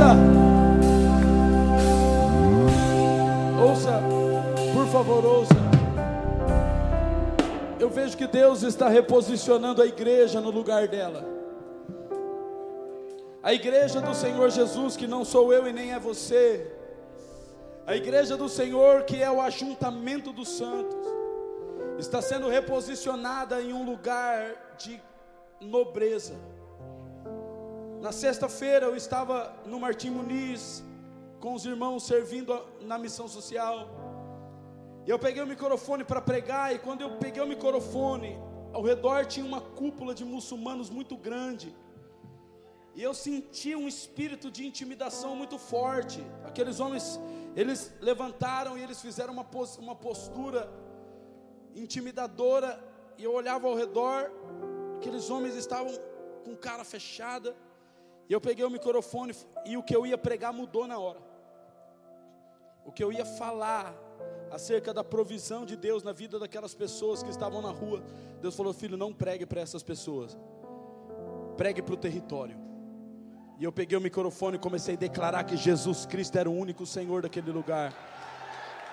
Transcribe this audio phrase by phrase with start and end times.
[0.00, 0.16] ouça.
[3.62, 4.02] Ouça,
[4.72, 5.54] por favor, ouça.
[7.78, 11.24] Eu vejo que Deus está reposicionando a igreja no lugar dela.
[13.42, 16.70] A igreja do Senhor Jesus, que não sou eu e nem é você.
[17.86, 20.96] A igreja do Senhor, que é o ajuntamento dos santos,
[21.98, 25.00] está sendo reposicionada em um lugar de
[25.60, 26.34] nobreza.
[28.00, 30.82] Na sexta-feira eu estava no Martim Muniz
[31.38, 33.76] com os irmãos servindo na missão social.
[35.06, 38.38] Eu peguei o microfone para pregar e quando eu peguei o microfone,
[38.72, 41.76] ao redor tinha uma cúpula de muçulmanos muito grande.
[42.94, 46.24] E eu senti um espírito de intimidação muito forte.
[46.42, 47.20] Aqueles homens,
[47.54, 49.46] eles levantaram e eles fizeram uma,
[49.78, 50.72] uma postura
[51.74, 52.82] intimidadora.
[53.18, 54.32] E eu olhava ao redor,
[54.96, 55.92] aqueles homens estavam
[56.46, 57.54] com cara fechada.
[58.30, 59.34] Eu peguei o microfone
[59.66, 61.18] e o que eu ia pregar mudou na hora.
[62.84, 63.92] O que eu ia falar
[64.50, 68.02] acerca da provisão de Deus na vida daquelas pessoas que estavam na rua.
[68.40, 70.38] Deus falou: Filho, não pregue para essas pessoas,
[71.56, 72.56] pregue para o território.
[73.58, 76.86] E eu peguei o microfone e comecei a declarar que Jesus Cristo era o único
[76.86, 77.92] Senhor daquele lugar.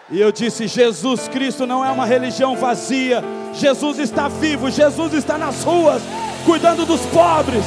[0.09, 3.22] E eu disse: Jesus Cristo não é uma religião vazia,
[3.53, 6.01] Jesus está vivo, Jesus está nas ruas,
[6.45, 7.63] cuidando dos pobres.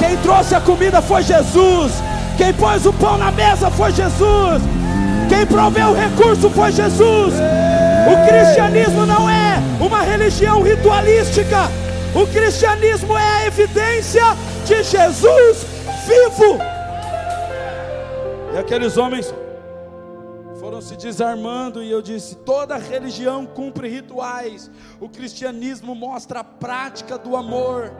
[0.00, 1.92] Quem trouxe a comida foi Jesus.
[2.36, 4.62] Quem pôs o pão na mesa foi Jesus.
[5.28, 7.34] Quem proveu o recurso foi Jesus.
[8.10, 11.68] O cristianismo não é uma religião ritualística.
[12.14, 14.24] O cristianismo é a evidência
[14.66, 15.66] de Jesus
[16.06, 16.58] vivo.
[18.54, 19.32] E aqueles homens
[20.58, 27.18] foram se desarmando, e eu disse: toda religião cumpre rituais, o cristianismo mostra a prática
[27.18, 27.92] do amor.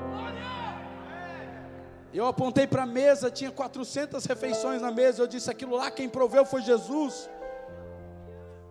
[2.12, 5.22] Eu apontei para a mesa, tinha 400 refeições na mesa.
[5.22, 7.30] Eu disse: aquilo lá quem proveu foi Jesus.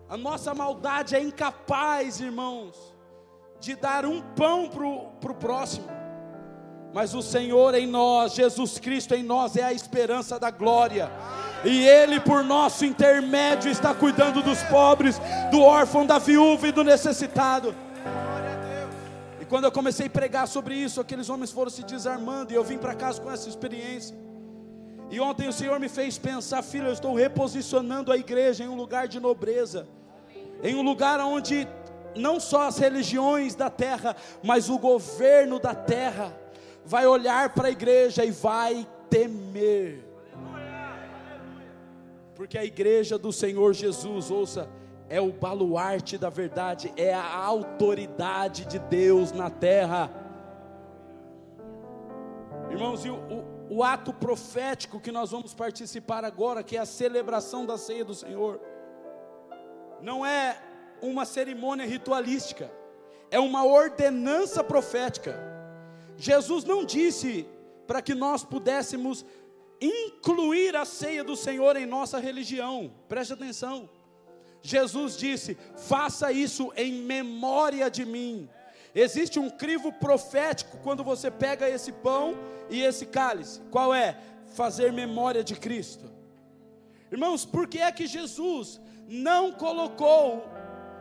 [0.08, 2.76] A nossa maldade é incapaz, irmãos,
[3.58, 5.86] de dar um pão para o próximo.
[6.92, 11.10] Mas o Senhor em nós, Jesus Cristo em nós, é a esperança da glória.
[11.64, 15.20] E Ele, por nosso intermédio, está cuidando dos pobres,
[15.50, 17.74] do órfão, da viúva e do necessitado
[19.50, 22.78] quando eu comecei a pregar sobre isso, aqueles homens foram se desarmando e eu vim
[22.78, 24.16] para casa com essa experiência.
[25.10, 28.76] E ontem o Senhor me fez pensar, filho, eu estou reposicionando a igreja em um
[28.76, 29.88] lugar de nobreza,
[30.62, 31.66] em um lugar onde
[32.14, 36.32] não só as religiões da terra, mas o governo da terra
[36.84, 40.04] vai olhar para a igreja e vai temer.
[42.36, 44.70] Porque a igreja do Senhor Jesus, ouça,
[45.10, 50.08] é o baluarte da verdade, é a autoridade de Deus na terra.
[52.70, 56.86] Irmãos, e o, o, o, ato profético que nós vamos participar agora, que é a
[56.86, 58.60] celebração da ceia do Senhor,
[60.00, 60.56] não é
[61.02, 62.70] uma cerimônia ritualística,
[63.32, 65.36] é uma ordenança profética.
[66.16, 67.48] Jesus não disse
[67.84, 69.26] para que nós pudéssemos
[69.80, 73.90] incluir a ceia do Senhor em nossa religião, preste atenção.
[74.62, 78.48] Jesus disse: faça isso em memória de mim.
[78.94, 82.36] Existe um crivo profético quando você pega esse pão
[82.68, 83.60] e esse cálice.
[83.70, 84.16] Qual é?
[84.54, 86.10] Fazer memória de Cristo.
[87.10, 90.44] Irmãos, por que é que Jesus não colocou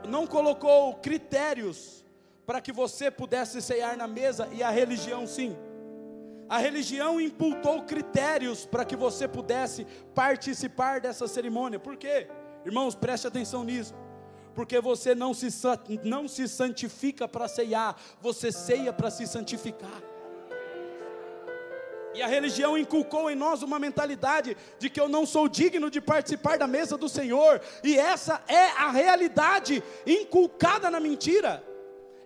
[0.08, 2.06] não colocou critérios
[2.46, 5.56] para que você pudesse ceiar na mesa e a religião sim?
[6.48, 11.80] A religião imputou critérios para que você pudesse participar dessa cerimônia.
[11.80, 12.28] Por quê?
[12.66, 13.94] Irmãos, preste atenção nisso.
[14.54, 15.48] Porque você não se,
[16.04, 20.02] não se santifica para ceiar, você ceia para se santificar.
[22.14, 26.02] E a religião inculcou em nós uma mentalidade de que eu não sou digno de
[26.02, 31.64] participar da mesa do Senhor, e essa é a realidade inculcada na mentira.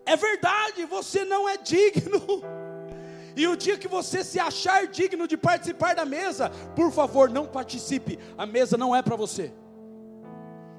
[0.05, 2.21] É verdade, você não é digno.
[3.35, 7.47] E o dia que você se achar digno de participar da mesa, por favor, não
[7.47, 8.19] participe.
[8.37, 9.51] A mesa não é para você.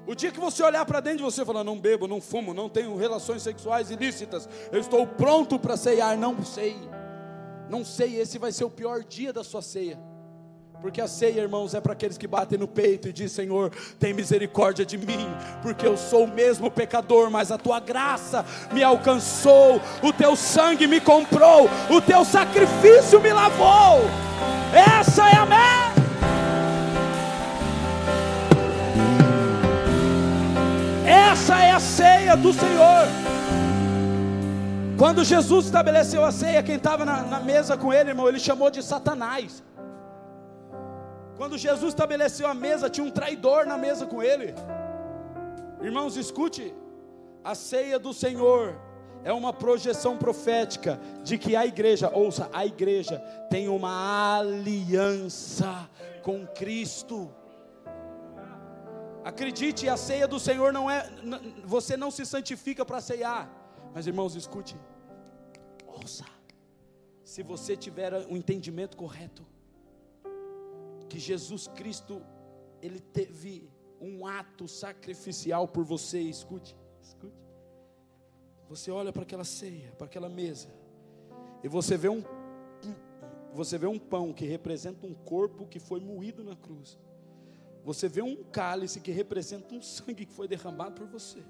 [0.07, 2.53] O dia que você olhar para dentro de você e falar, não bebo, não fumo,
[2.53, 6.75] não tenho relações sexuais ilícitas, eu estou pronto para ceiar, não sei.
[7.67, 9.97] Não sei, esse vai ser o pior dia da sua ceia.
[10.79, 14.13] Porque a ceia, irmãos, é para aqueles que batem no peito e dizem: Senhor, tem
[14.13, 15.27] misericórdia de mim,
[15.63, 20.85] porque eu sou o mesmo pecador, mas a tua graça me alcançou, o teu sangue
[20.85, 24.01] me comprou, o teu sacrifício me lavou.
[24.71, 25.94] Essa é a meta.
[31.35, 33.05] Essa é a ceia do Senhor.
[34.97, 38.71] Quando Jesus estabeleceu a ceia, quem estava na, na, mesa com ele, irmão, ele chamou
[38.71, 39.61] de Satanás.
[41.35, 44.55] Quando Jesus estabeleceu a mesa, tinha um traidor na mesa com ele.
[45.81, 46.73] Irmãos, escute:
[47.43, 48.73] a ceia do Senhor
[49.21, 55.89] é uma projeção profética de que a igreja, ouça, a igreja tem uma aliança
[56.23, 57.29] com Cristo.
[59.25, 61.09] Acredite, a ceia do Senhor não é,
[61.65, 63.49] você não se santifica para ceiar,
[63.91, 64.77] mas irmãos, escute,
[65.87, 66.23] ouça,
[67.23, 69.43] se você tiver um entendimento correto,
[71.09, 72.21] que Jesus Cristo,
[72.83, 73.67] Ele teve
[73.99, 77.33] um ato sacrificial por você, escute, escute.
[78.69, 80.69] Você olha para aquela ceia, para aquela mesa,
[81.63, 82.23] e você vê um
[83.55, 86.99] você vê um pão que representa um corpo que foi moído na cruz.
[87.85, 91.43] Você vê um cálice que representa um sangue que foi derramado por você.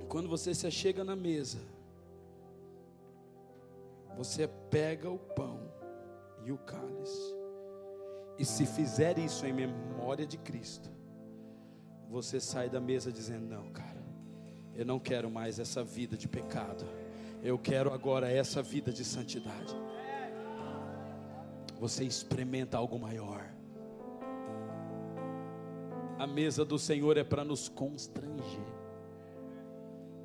[0.00, 1.60] E quando você se chega na mesa,
[4.16, 5.60] você pega o pão
[6.44, 7.36] e o cálice.
[8.36, 10.90] E se fizer isso em memória de Cristo,
[12.10, 14.02] você sai da mesa dizendo: Não, cara,
[14.74, 16.84] eu não quero mais essa vida de pecado.
[17.44, 19.72] Eu quero agora essa vida de santidade.
[21.78, 23.57] Você experimenta algo maior.
[26.18, 28.66] A mesa do Senhor é para nos constranger.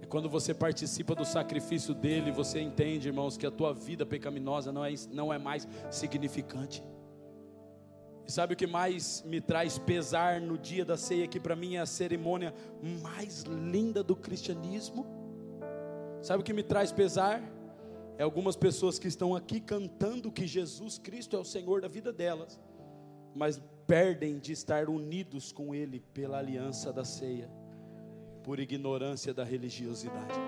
[0.02, 4.72] É quando você participa do sacrifício dele, você entende, irmãos, que a tua vida pecaminosa
[4.72, 6.84] não é, não é mais significante.
[8.26, 11.76] E sabe o que mais me traz pesar no dia da ceia, que para mim
[11.76, 12.56] é a cerimônia
[13.02, 15.06] mais linda do cristianismo?
[16.24, 17.44] Sabe o que me traz pesar?
[18.18, 22.14] É algumas pessoas que estão aqui cantando que Jesus Cristo é o Senhor da vida
[22.14, 22.60] delas,
[23.36, 27.50] mas perdem de estar unidos com Ele pela aliança da ceia,
[28.44, 30.40] por ignorância da religiosidade.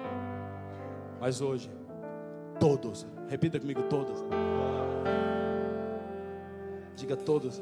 [1.20, 1.70] Mas hoje,
[2.60, 4.24] todos, repita comigo: todos.
[6.96, 7.62] Diga todos.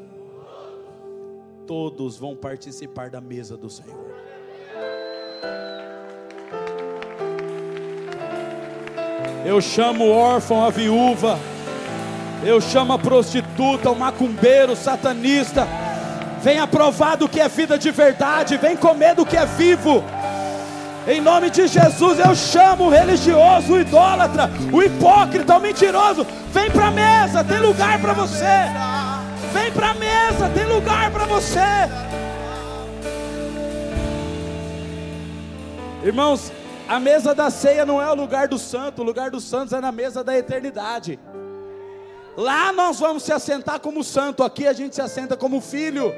[1.66, 4.14] Todos vão participar da mesa do Senhor.
[9.46, 11.38] Eu chamo o órfão, a viúva.
[12.46, 15.66] Eu chamo a prostituta, o macumbeiro, o satanista.
[16.42, 18.58] Venha provar do que é vida de verdade.
[18.58, 20.04] Vem comer do que é vivo.
[21.08, 26.26] Em nome de Jesus, eu chamo o religioso, o idólatra, o hipócrita, o mentiroso.
[26.52, 28.46] Vem para a mesa, tem lugar para você.
[29.54, 31.60] Vem para a mesa, tem lugar para você.
[36.04, 36.52] Irmãos,
[36.88, 39.80] a mesa da ceia não é o lugar do santo, o lugar dos santos é
[39.80, 41.18] na mesa da eternidade.
[42.36, 46.12] Lá nós vamos se assentar como santo, aqui a gente se assenta como filho.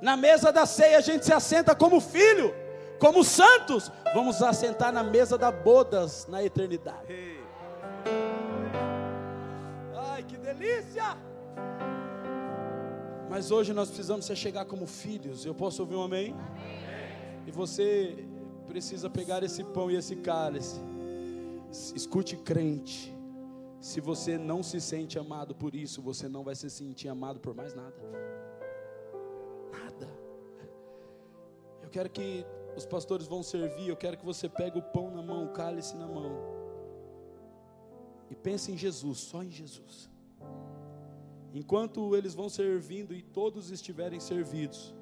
[0.00, 2.54] Na mesa da ceia a gente se assenta como filho,
[2.98, 3.90] como santos.
[4.14, 7.38] Vamos assentar na mesa da bodas na eternidade.
[9.96, 11.16] Ai, que delícia!
[13.28, 15.44] Mas hoje nós precisamos se chegar como filhos.
[15.44, 16.34] Eu posso ouvir um amém?
[16.34, 17.42] amém?
[17.46, 18.24] E você
[18.66, 20.80] precisa pegar esse pão e esse cálice.
[21.94, 23.17] Escute, crente.
[23.80, 27.54] Se você não se sente amado por isso, você não vai se sentir amado por
[27.54, 27.96] mais nada.
[29.72, 30.08] Nada.
[31.82, 32.44] Eu quero que
[32.76, 35.96] os pastores vão servir, eu quero que você pegue o pão na mão, o cálice
[35.96, 36.32] na mão.
[38.30, 40.10] E pense em Jesus, só em Jesus.
[41.54, 44.94] Enquanto eles vão servindo e todos estiverem servidos,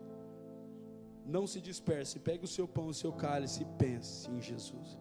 [1.25, 4.99] não se disperse, pegue o seu pão, o seu cálice e pense em Jesus.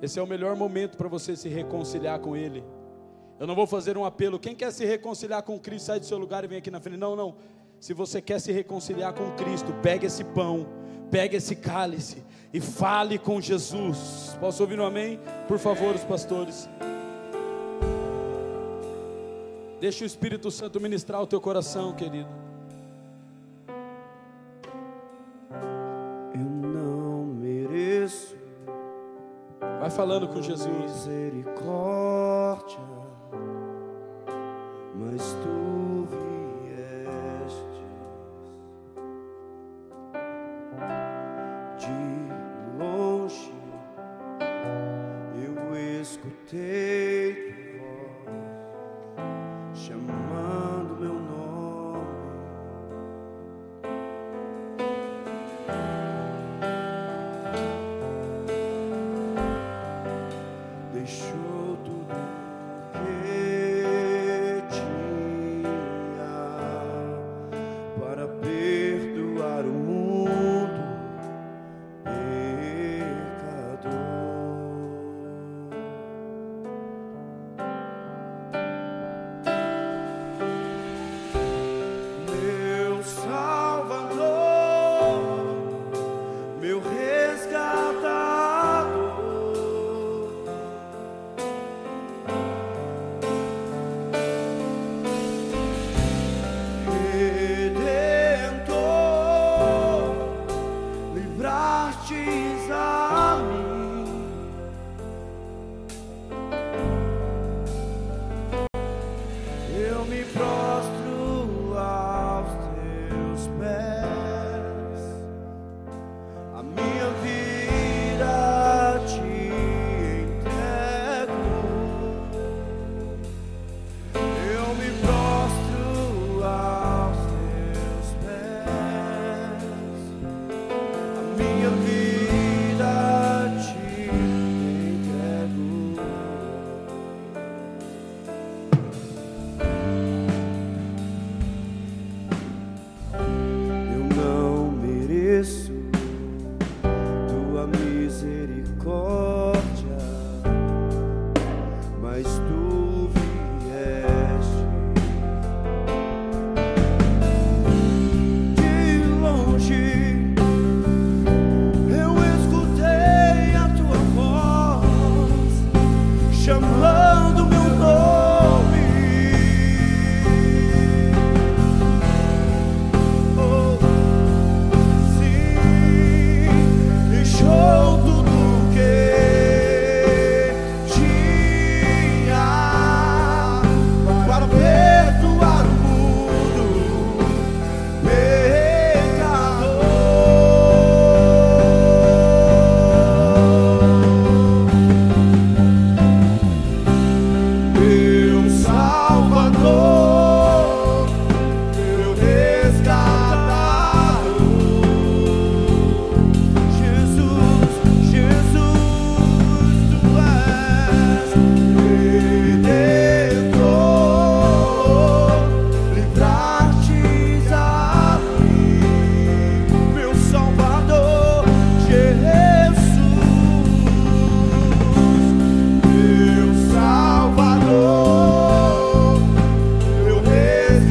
[0.00, 2.62] Esse é o melhor momento para você se reconciliar com Ele.
[3.38, 4.38] Eu não vou fazer um apelo.
[4.38, 6.98] Quem quer se reconciliar com Cristo, sai do seu lugar e vem aqui na frente.
[6.98, 7.34] Não, não.
[7.80, 10.66] Se você quer se reconciliar com Cristo, pegue esse pão,
[11.10, 12.22] pegue esse cálice
[12.52, 14.36] e fale com Jesus.
[14.40, 15.18] Posso ouvir um amém?
[15.48, 16.68] Por favor, os pastores.
[19.80, 22.28] Deixa o Espírito Santo ministrar o teu coração, querido.
[26.32, 28.36] Eu não mereço.
[29.80, 30.74] Vai falando com Jesus.
[30.74, 33.03] Misericórdia
[34.94, 35.83] mas tu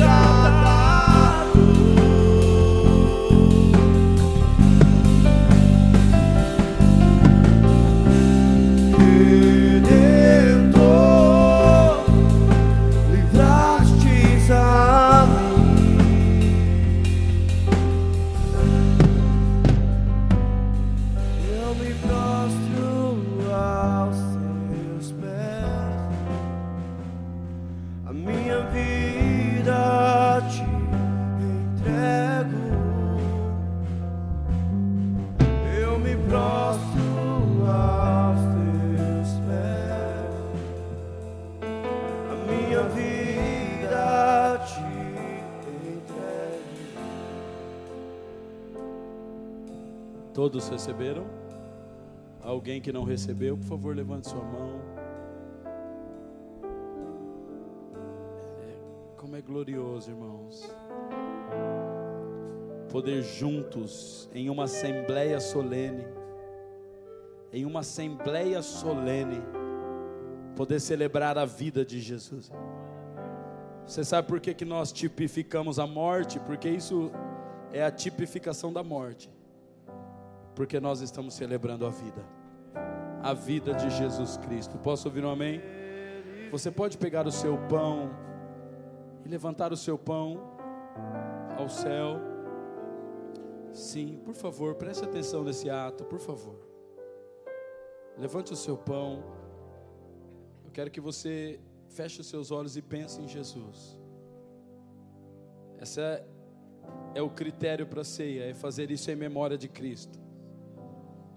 [0.04, 0.33] down.
[50.54, 51.26] Todos receberam?
[52.40, 54.80] Alguém que não recebeu, por favor, levante sua mão.
[58.62, 60.72] É, como é glorioso, irmãos.
[62.92, 66.06] Poder juntos, em uma assembleia solene,
[67.52, 69.42] em uma assembleia solene,
[70.56, 72.52] poder celebrar a vida de Jesus.
[73.88, 76.40] Você sabe por que, que nós tipificamos a morte?
[76.42, 77.12] Porque isso
[77.72, 79.33] é a tipificação da morte.
[80.56, 82.24] Porque nós estamos celebrando a vida.
[83.22, 84.78] A vida de Jesus Cristo.
[84.78, 85.62] Posso ouvir um amém?
[86.52, 88.12] Você pode pegar o seu pão
[89.26, 90.40] e levantar o seu pão
[91.58, 92.20] ao céu.
[93.72, 96.56] Sim, por favor, preste atenção nesse ato, por favor.
[98.18, 99.24] Levante o seu pão.
[100.64, 103.98] Eu quero que você feche os seus olhos e pense em Jesus.
[105.80, 106.26] Essa é,
[107.16, 110.23] é o critério para a ceia, é fazer isso em memória de Cristo.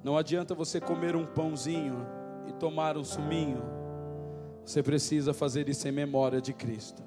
[0.06, 2.06] Não adianta você comer um pãozinho
[2.46, 3.60] e tomar um suminho.
[4.64, 7.02] Você precisa fazer isso em memória de Cristo.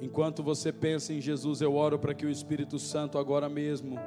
[0.00, 3.98] Enquanto você pensa em Jesus, eu oro para que o Espírito Santo agora mesmo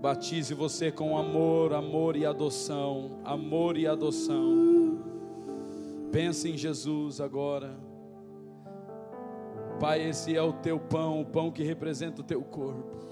[0.00, 4.98] Batize você com amor, amor e adoção, amor e adoção.
[6.12, 7.74] Pense em Jesus agora.
[9.80, 13.04] Pai, esse é o teu pão, o pão que representa o teu corpo.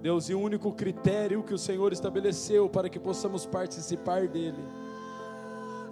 [0.00, 4.64] Deus, e o único critério que o Senhor estabeleceu para que possamos participar dele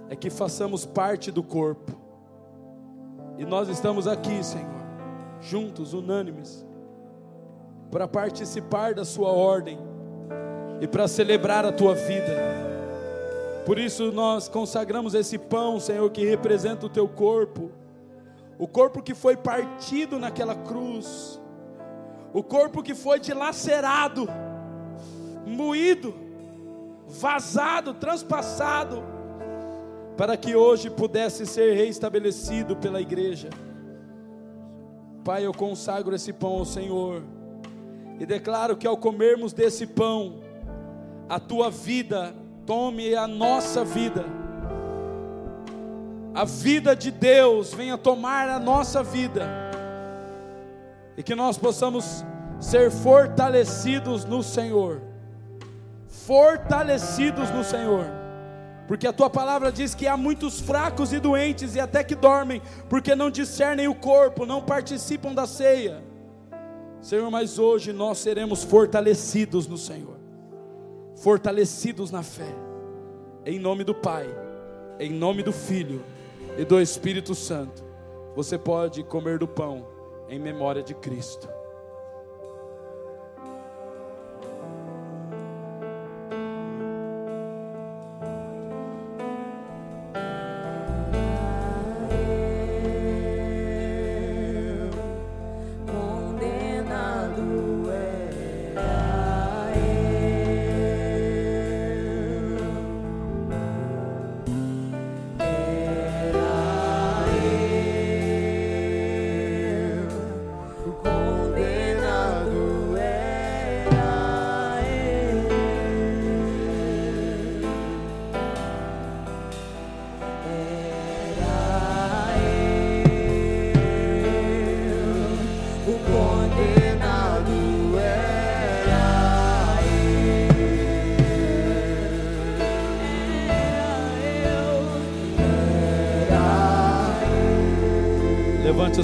[0.09, 1.93] é que façamos parte do corpo.
[3.37, 4.67] E nós estamos aqui, Senhor,
[5.41, 6.65] juntos, unânimes
[7.91, 9.79] para participar da Sua ordem
[10.81, 12.67] e para celebrar a Tua vida.
[13.65, 17.71] Por isso nós consagramos esse pão, Senhor, que representa o Teu corpo,
[18.59, 21.41] o corpo que foi partido naquela cruz,
[22.33, 24.29] o corpo que foi dilacerado,
[25.47, 26.15] moído,
[27.07, 29.03] vazado, transpassado,
[30.17, 33.51] para que hoje pudesse ser reestabelecido pela igreja.
[35.23, 37.23] Pai, eu consagro esse pão ao Senhor
[38.19, 40.41] e declaro que ao comermos desse pão,
[41.29, 42.35] a tua vida
[42.65, 44.25] tome a nossa vida.
[46.37, 49.49] A vida de Deus venha tomar a nossa vida.
[51.17, 52.23] E que nós possamos
[52.61, 55.01] ser fortalecidos no Senhor.
[56.07, 58.05] Fortalecidos no Senhor.
[58.87, 62.61] Porque a tua palavra diz que há muitos fracos e doentes e até que dormem,
[62.87, 66.05] porque não discernem o corpo, não participam da ceia.
[67.01, 70.19] Senhor, mas hoje nós seremos fortalecidos no Senhor,
[71.17, 72.55] fortalecidos na fé,
[73.47, 74.29] em nome do Pai,
[75.01, 76.05] em nome do Filho
[76.59, 77.85] e do Espírito Santo.
[78.35, 79.87] Você pode comer do pão
[80.29, 81.49] em memória de Cristo.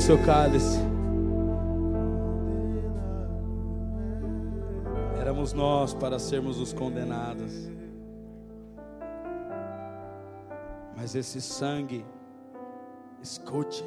[0.02, 0.80] Seu cálice.
[5.20, 7.70] Éramos nós para sermos os condenados.
[10.96, 12.04] Mas esse sangue,
[13.22, 13.84] escute,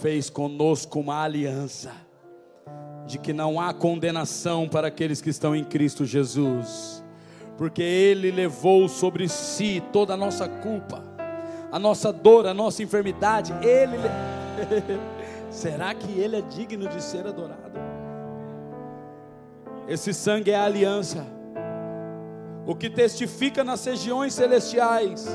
[0.00, 1.90] fez conosco uma aliança
[3.04, 7.04] de que não há condenação para aqueles que estão em Cristo Jesus,
[7.56, 11.02] porque Ele levou sobre si toda a nossa culpa,
[11.72, 13.98] a nossa dor, a nossa enfermidade, Ele
[15.50, 17.78] Será que Ele é digno de ser adorado?
[19.86, 21.24] Esse sangue é a aliança,
[22.66, 25.26] o que testifica nas regiões celestiais,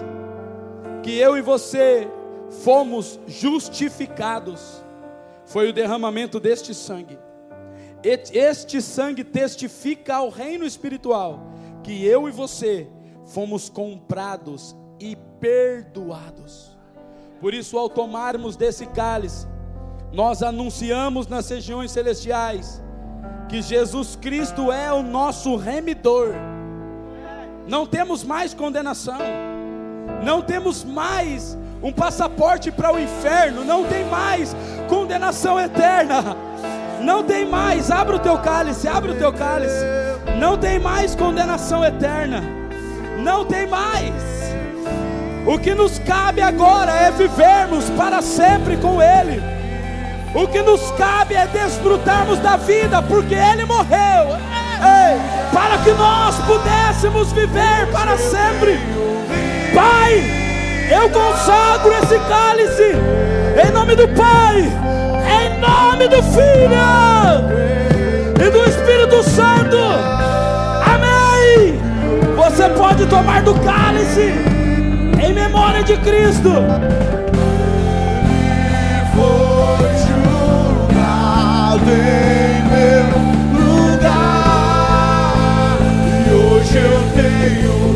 [1.02, 2.08] que eu e você
[2.64, 4.84] fomos justificados,
[5.46, 7.18] foi o derramamento deste sangue.
[8.04, 11.40] Este sangue testifica ao reino espiritual
[11.84, 12.88] que eu e você
[13.26, 16.73] fomos comprados e perdoados.
[17.44, 19.46] Por isso, ao tomarmos desse cálice,
[20.14, 22.82] nós anunciamos nas regiões celestiais
[23.50, 26.30] que Jesus Cristo é o nosso remidor.
[27.68, 29.20] Não temos mais condenação,
[30.24, 34.56] não temos mais um passaporte para o inferno, não tem mais
[34.88, 36.38] condenação eterna,
[37.02, 37.92] não tem mais.
[37.92, 39.84] Abre o teu cálice, abre o teu cálice.
[40.40, 42.42] Não tem mais condenação eterna,
[43.22, 44.43] não tem mais.
[45.46, 49.44] O que nos cabe agora é vivermos para sempre com Ele.
[50.34, 54.38] O que nos cabe é desfrutarmos da vida, porque Ele morreu.
[54.84, 55.20] Ei,
[55.54, 58.80] para que nós pudéssemos viver para sempre.
[59.74, 60.24] Pai,
[60.90, 62.96] eu consagro esse cálice
[63.68, 66.74] em nome do Pai, em nome do Filho
[68.40, 69.78] e do Espírito Santo.
[70.86, 71.80] Amém.
[72.36, 74.63] Você pode tomar do cálice
[75.24, 76.52] em memória de Cristo.
[79.16, 83.06] Foi julgado em meu
[83.64, 84.98] lugar
[86.28, 87.93] e hoje eu tenho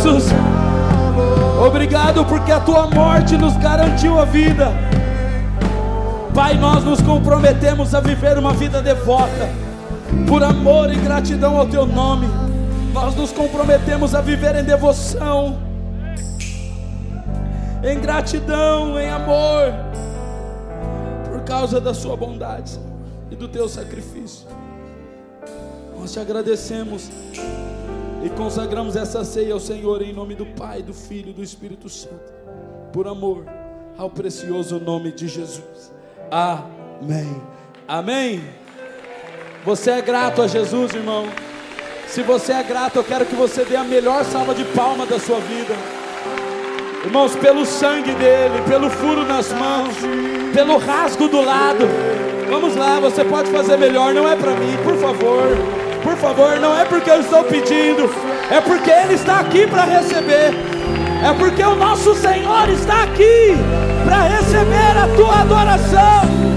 [0.00, 0.32] Jesus.
[1.66, 4.72] Obrigado porque a tua morte nos garantiu a vida.
[6.34, 9.50] Pai, nós nos comprometemos a viver uma vida devota,
[10.26, 12.26] por amor e gratidão ao teu nome.
[12.94, 15.58] Nós nos comprometemos a viver em devoção,
[17.82, 19.74] em gratidão, em amor,
[21.30, 22.80] por causa da sua bondade
[23.30, 24.48] e do teu sacrifício.
[25.98, 27.10] Nós te agradecemos
[28.22, 31.88] e consagramos essa ceia ao Senhor em nome do Pai, do Filho e do Espírito
[31.88, 32.32] Santo,
[32.92, 33.46] por amor
[33.96, 35.92] ao precioso nome de Jesus.
[36.30, 37.42] Amém.
[37.88, 38.42] Amém.
[39.64, 41.26] Você é grato a Jesus, irmão?
[42.06, 45.18] Se você é grato, eu quero que você dê a melhor salva de palma da
[45.18, 45.74] sua vida.
[47.04, 49.94] Irmãos, pelo sangue dele, pelo furo nas mãos,
[50.52, 51.86] pelo rasgo do lado.
[52.48, 55.79] Vamos lá, você pode fazer melhor, não é para mim, por favor.
[56.02, 58.10] Por favor, não é porque eu estou pedindo,
[58.50, 60.54] é porque ele está aqui para receber.
[61.22, 63.54] É porque o nosso Senhor está aqui
[64.04, 66.49] para receber a tua adoração.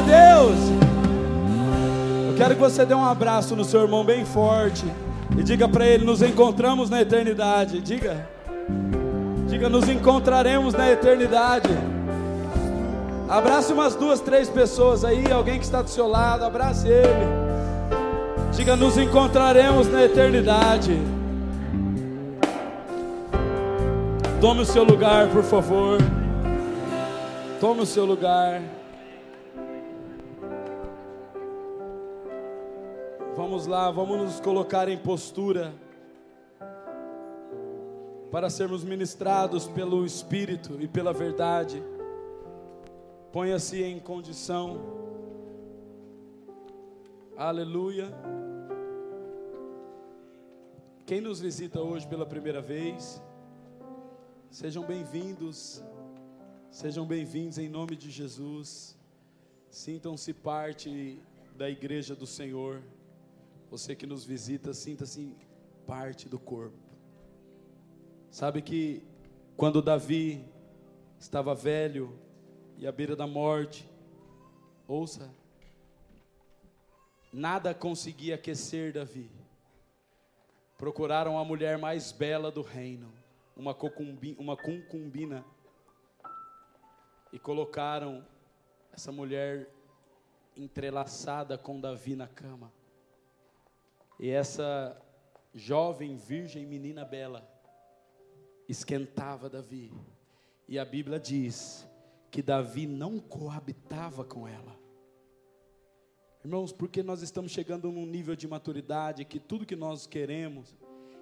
[0.00, 0.58] A Deus.
[2.28, 4.84] Eu quero que você dê um abraço no seu irmão bem forte
[5.38, 7.80] e diga para ele: Nos encontramos na eternidade.
[7.80, 8.26] Diga,
[9.46, 11.68] diga, nos encontraremos na eternidade.
[13.28, 17.40] Abrace umas duas, três pessoas aí, alguém que está do seu lado, abrace ele.
[18.52, 20.98] Diga, nos encontraremos na eternidade.
[24.40, 25.98] Tome o seu lugar, por favor.
[27.60, 28.79] Tome o seu lugar.
[33.36, 35.72] Vamos lá, vamos nos colocar em postura
[38.28, 41.80] para sermos ministrados pelo Espírito e pela verdade.
[43.32, 44.80] Ponha-se em condição.
[47.36, 48.12] Aleluia.
[51.06, 53.22] Quem nos visita hoje pela primeira vez,
[54.50, 55.82] sejam bem-vindos.
[56.68, 58.98] Sejam bem-vindos em nome de Jesus.
[59.70, 61.20] Sintam-se parte
[61.56, 62.82] da igreja do Senhor.
[63.70, 65.36] Você que nos visita, sinta-se
[65.86, 66.76] parte do corpo.
[68.28, 69.00] Sabe que
[69.56, 70.44] quando Davi
[71.20, 72.18] estava velho
[72.76, 73.88] e à beira da morte,
[74.88, 75.32] ouça,
[77.32, 79.30] nada conseguia aquecer Davi.
[80.76, 83.12] Procuraram a mulher mais bela do reino,
[83.56, 83.76] uma,
[84.36, 85.44] uma concubina,
[87.32, 88.26] e colocaram
[88.92, 89.68] essa mulher
[90.56, 92.72] entrelaçada com Davi na cama.
[94.20, 95.00] E essa
[95.54, 97.50] jovem virgem menina bela
[98.68, 99.90] esquentava Davi.
[100.68, 101.88] E a Bíblia diz
[102.30, 104.78] que Davi não coabitava com ela.
[106.44, 110.76] Irmãos, porque nós estamos chegando num nível de maturidade que tudo que nós queremos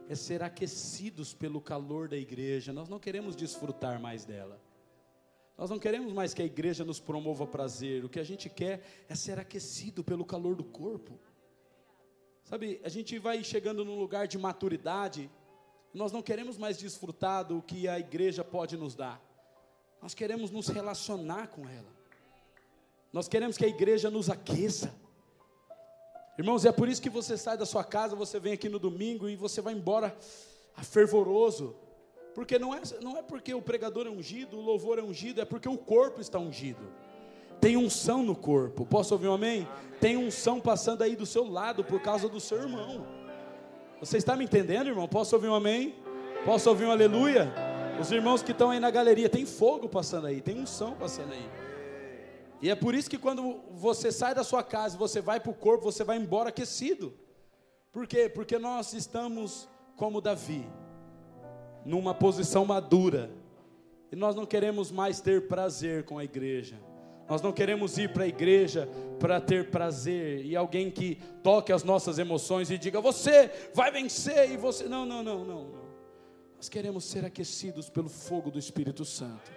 [0.09, 2.73] é ser aquecidos pelo calor da igreja.
[2.73, 4.61] Nós não queremos desfrutar mais dela.
[5.57, 8.05] Nós não queremos mais que a igreja nos promova prazer.
[8.05, 11.17] O que a gente quer é ser aquecido pelo calor do corpo.
[12.49, 15.31] Sabe, a gente vai chegando num lugar de maturidade.
[15.93, 19.21] Nós não queremos mais desfrutar do que a igreja pode nos dar.
[20.01, 21.93] Nós queremos nos relacionar com ela.
[23.13, 24.95] Nós queremos que a igreja nos aqueça.
[26.39, 29.29] Irmãos, é por isso que você sai da sua casa, você vem aqui no domingo
[29.29, 30.17] e você vai embora
[30.83, 31.77] fervoroso.
[32.35, 35.45] Porque não é, não é porque o pregador é ungido, o louvor é ungido, é
[35.45, 36.91] porque o corpo está ungido.
[37.61, 38.87] Tem unção no corpo.
[38.87, 39.66] Posso ouvir um amém?
[40.01, 43.07] Tem unção passando aí do seu lado por causa do seu irmão.
[44.01, 45.09] Você está me entendendo, irmão?
[45.09, 45.94] Posso ouvir um amém?
[46.44, 47.53] Posso ouvir um aleluia?
[48.01, 51.51] Os irmãos que estão aí na galeria, tem fogo passando aí, tem unção passando aí.
[52.62, 55.55] E é por isso que quando você sai da sua casa, você vai para o
[55.55, 57.12] corpo, você vai embora aquecido.
[57.92, 58.29] Por quê?
[58.29, 60.64] Porque nós estamos como Davi,
[61.85, 63.31] numa posição madura.
[64.12, 66.77] E nós não queremos mais ter prazer com a igreja.
[67.29, 68.88] Nós não queremos ir para a igreja
[69.21, 74.51] para ter prazer e alguém que toque as nossas emoções e diga: "Você vai vencer"
[74.51, 75.88] e você Não, não, não, não.
[76.57, 79.53] Nós queremos ser aquecidos pelo fogo do Espírito Santo.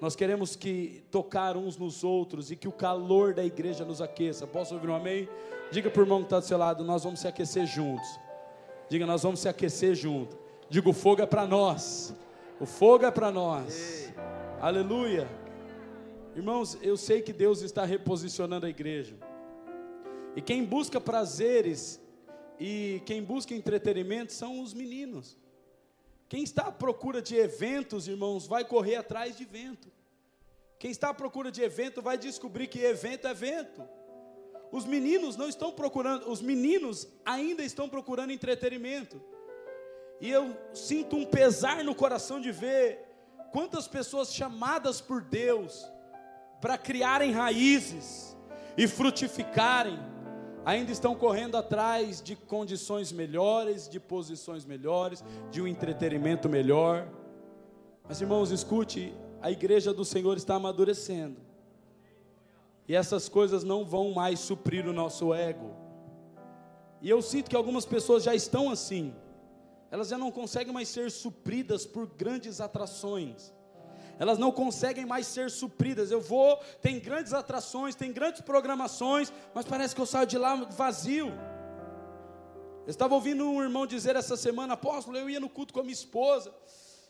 [0.00, 4.46] Nós queremos que tocar uns nos outros e que o calor da igreja nos aqueça.
[4.46, 5.28] Posso ouvir um amém?
[5.70, 8.08] Diga para o irmão que está do seu lado, nós vamos se aquecer juntos.
[8.88, 10.36] Diga, nós vamos se aquecer juntos.
[10.70, 12.14] Diga, o fogo é para nós.
[12.60, 14.12] O fogo é para nós.
[14.60, 15.28] Aleluia.
[16.38, 19.16] Irmãos, eu sei que Deus está reposicionando a igreja.
[20.36, 22.00] E quem busca prazeres
[22.60, 25.36] e quem busca entretenimento são os meninos.
[26.28, 29.90] Quem está à procura de eventos, irmãos, vai correr atrás de evento.
[30.78, 33.82] Quem está à procura de evento vai descobrir que evento é evento.
[34.70, 39.20] Os meninos não estão procurando, os meninos ainda estão procurando entretenimento.
[40.20, 43.04] E eu sinto um pesar no coração de ver
[43.50, 45.97] quantas pessoas chamadas por Deus
[46.60, 48.36] para criarem raízes
[48.76, 49.98] e frutificarem,
[50.64, 57.08] ainda estão correndo atrás de condições melhores, de posições melhores, de um entretenimento melhor.
[58.08, 61.36] Mas irmãos, escute, a igreja do Senhor está amadurecendo.
[62.86, 65.76] E essas coisas não vão mais suprir o nosso ego.
[67.00, 69.14] E eu sinto que algumas pessoas já estão assim.
[69.90, 73.52] Elas já não conseguem mais ser supridas por grandes atrações
[74.18, 76.10] elas não conseguem mais ser supridas.
[76.10, 80.54] Eu vou, tem grandes atrações, tem grandes programações, mas parece que eu saio de lá
[80.54, 81.32] vazio.
[82.86, 85.82] Eu estava ouvindo um irmão dizer essa semana, apóstolo, eu ia no culto com a
[85.82, 86.52] minha esposa,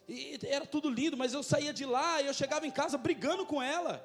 [0.08, 3.46] e era tudo lindo, mas eu saía de lá e eu chegava em casa brigando
[3.46, 4.04] com ela,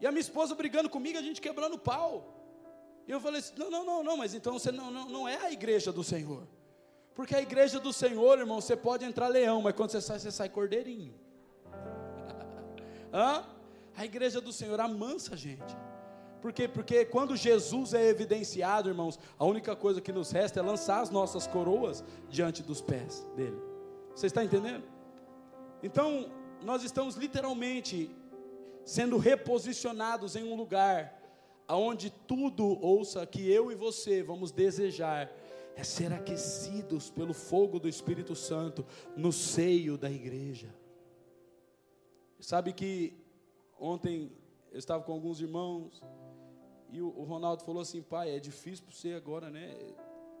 [0.00, 2.34] e a minha esposa brigando comigo, a gente quebrando pau.
[3.06, 5.36] E eu falei assim: não, não, não, não, mas então você não, não, não é
[5.38, 6.46] a igreja do Senhor.
[7.14, 10.30] Porque a igreja do Senhor, irmão, você pode entrar leão, mas quando você sai, você
[10.30, 11.14] sai cordeirinho.
[13.12, 13.44] Hã?
[13.96, 15.76] A igreja do Senhor amansa a gente.
[16.40, 16.68] Por quê?
[16.68, 21.10] Porque quando Jesus é evidenciado, irmãos, a única coisa que nos resta é lançar as
[21.10, 23.58] nossas coroas diante dos pés dele.
[24.14, 24.84] Você está entendendo?
[25.82, 26.30] Então,
[26.62, 28.10] nós estamos literalmente
[28.84, 31.18] sendo reposicionados em um lugar
[31.66, 35.30] aonde tudo, ouça, que eu e você vamos desejar
[35.76, 38.84] é ser aquecidos pelo fogo do Espírito Santo
[39.16, 40.74] no seio da igreja.
[42.40, 43.18] Sabe que
[43.80, 44.30] ontem
[44.70, 46.00] eu estava com alguns irmãos
[46.90, 49.76] e o, Ronaldo falou assim, pai, é difícil para você agora, né?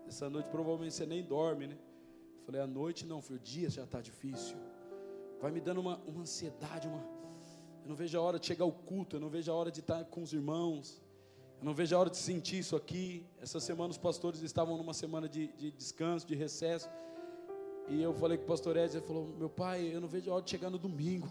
[0.06, 1.76] Essa noite provavelmente você nem dorme, né?
[2.38, 4.56] Eu falei, a noite não, filho, o dia já está difícil.
[5.40, 7.02] Vai me dando uma, uma ansiedade, uma.
[7.82, 9.80] Eu não vejo a hora de chegar ao culto, eu não vejo a hora de
[9.80, 11.02] estar com os irmãos.
[11.58, 13.26] Eu não vejo a hora de sentir isso aqui.
[13.40, 16.88] Essa semana os pastores estavam numa semana de, de descanso, de recesso.
[17.88, 20.34] E eu falei com o pastor Edson, ele falou, meu pai, eu não vejo a
[20.34, 21.28] hora de chegar no domingo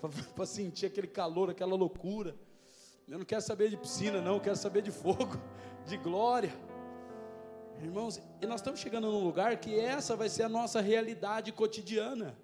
[0.00, 2.36] para sentir aquele calor, aquela loucura.
[3.06, 5.38] Eu não quero saber de piscina, não, eu quero saber de fogo,
[5.86, 6.52] de glória.
[7.82, 12.36] Irmãos, e nós estamos chegando num lugar que essa vai ser a nossa realidade cotidiana.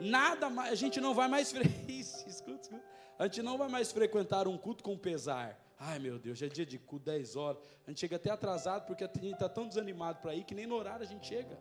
[0.00, 1.52] Nada mais, a gente não vai mais
[1.88, 2.84] isso, escuta, escuta.
[3.18, 5.60] A gente não vai mais frequentar um culto com pesar.
[5.78, 7.62] Ai meu Deus, já é dia de culto, 10 horas.
[7.86, 10.66] A gente chega até atrasado porque a gente está tão desanimado para ir que nem
[10.66, 11.58] no horário a gente chega.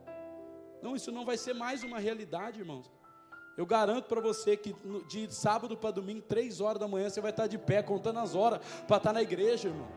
[0.82, 2.92] Não, isso não vai ser mais uma realidade, irmãos.
[3.56, 4.76] Eu garanto para você que
[5.08, 8.34] de sábado para domingo, três horas da manhã, você vai estar de pé, contando as
[8.34, 9.88] horas para estar na igreja, irmão.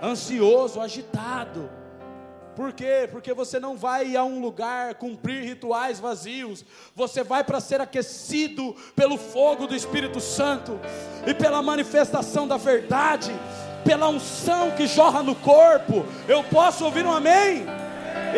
[0.00, 1.68] Ansioso, agitado.
[2.54, 3.08] Por quê?
[3.10, 6.64] Porque você não vai a um lugar cumprir rituais vazios.
[6.94, 10.78] Você vai para ser aquecido pelo fogo do Espírito Santo
[11.26, 13.32] e pela manifestação da verdade,
[13.84, 16.04] pela unção que jorra no corpo.
[16.28, 17.64] Eu posso ouvir um amém?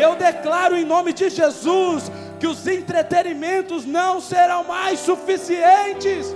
[0.01, 2.11] Eu declaro em nome de Jesus
[2.43, 6.27] que os entretenimentos não serão mais suficientes,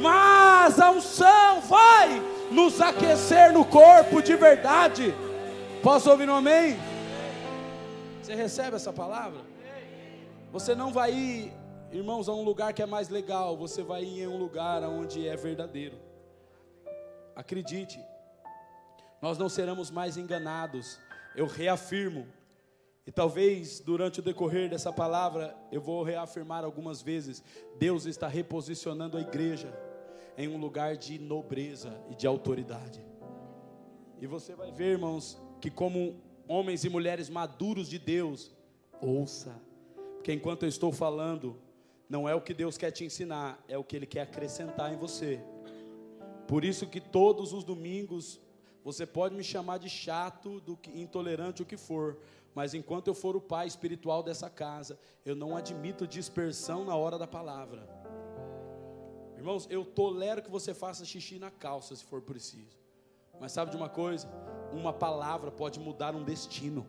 [0.00, 2.08] mas a unção vai
[2.50, 5.14] nos aquecer no corpo de verdade.
[5.82, 6.78] Posso ouvir um amém?
[8.22, 9.42] Você recebe essa palavra?
[10.50, 11.52] Você não vai ir,
[11.92, 15.28] irmãos, a um lugar que é mais legal, você vai ir em um lugar onde
[15.28, 15.98] é verdadeiro.
[17.36, 18.00] Acredite,
[19.20, 20.98] nós não seremos mais enganados.
[21.36, 22.26] Eu reafirmo,
[23.10, 27.42] e talvez durante o decorrer dessa palavra eu vou reafirmar algumas vezes:
[27.76, 29.76] Deus está reposicionando a igreja
[30.38, 33.04] em um lugar de nobreza e de autoridade.
[34.20, 38.52] E você vai ver, irmãos, que como homens e mulheres maduros de Deus,
[39.00, 39.60] ouça,
[40.14, 41.58] porque enquanto eu estou falando,
[42.08, 44.96] não é o que Deus quer te ensinar, é o que Ele quer acrescentar em
[44.96, 45.40] você.
[46.46, 48.40] Por isso que todos os domingos
[48.82, 52.16] você pode me chamar de chato, do que, intolerante, o que for,
[52.54, 57.18] mas enquanto eu for o pai espiritual dessa casa, eu não admito dispersão na hora
[57.18, 57.88] da palavra.
[59.36, 62.78] Irmãos, eu tolero que você faça xixi na calça se for preciso.
[63.40, 64.28] Mas sabe de uma coisa?
[64.72, 66.86] Uma palavra pode mudar um destino.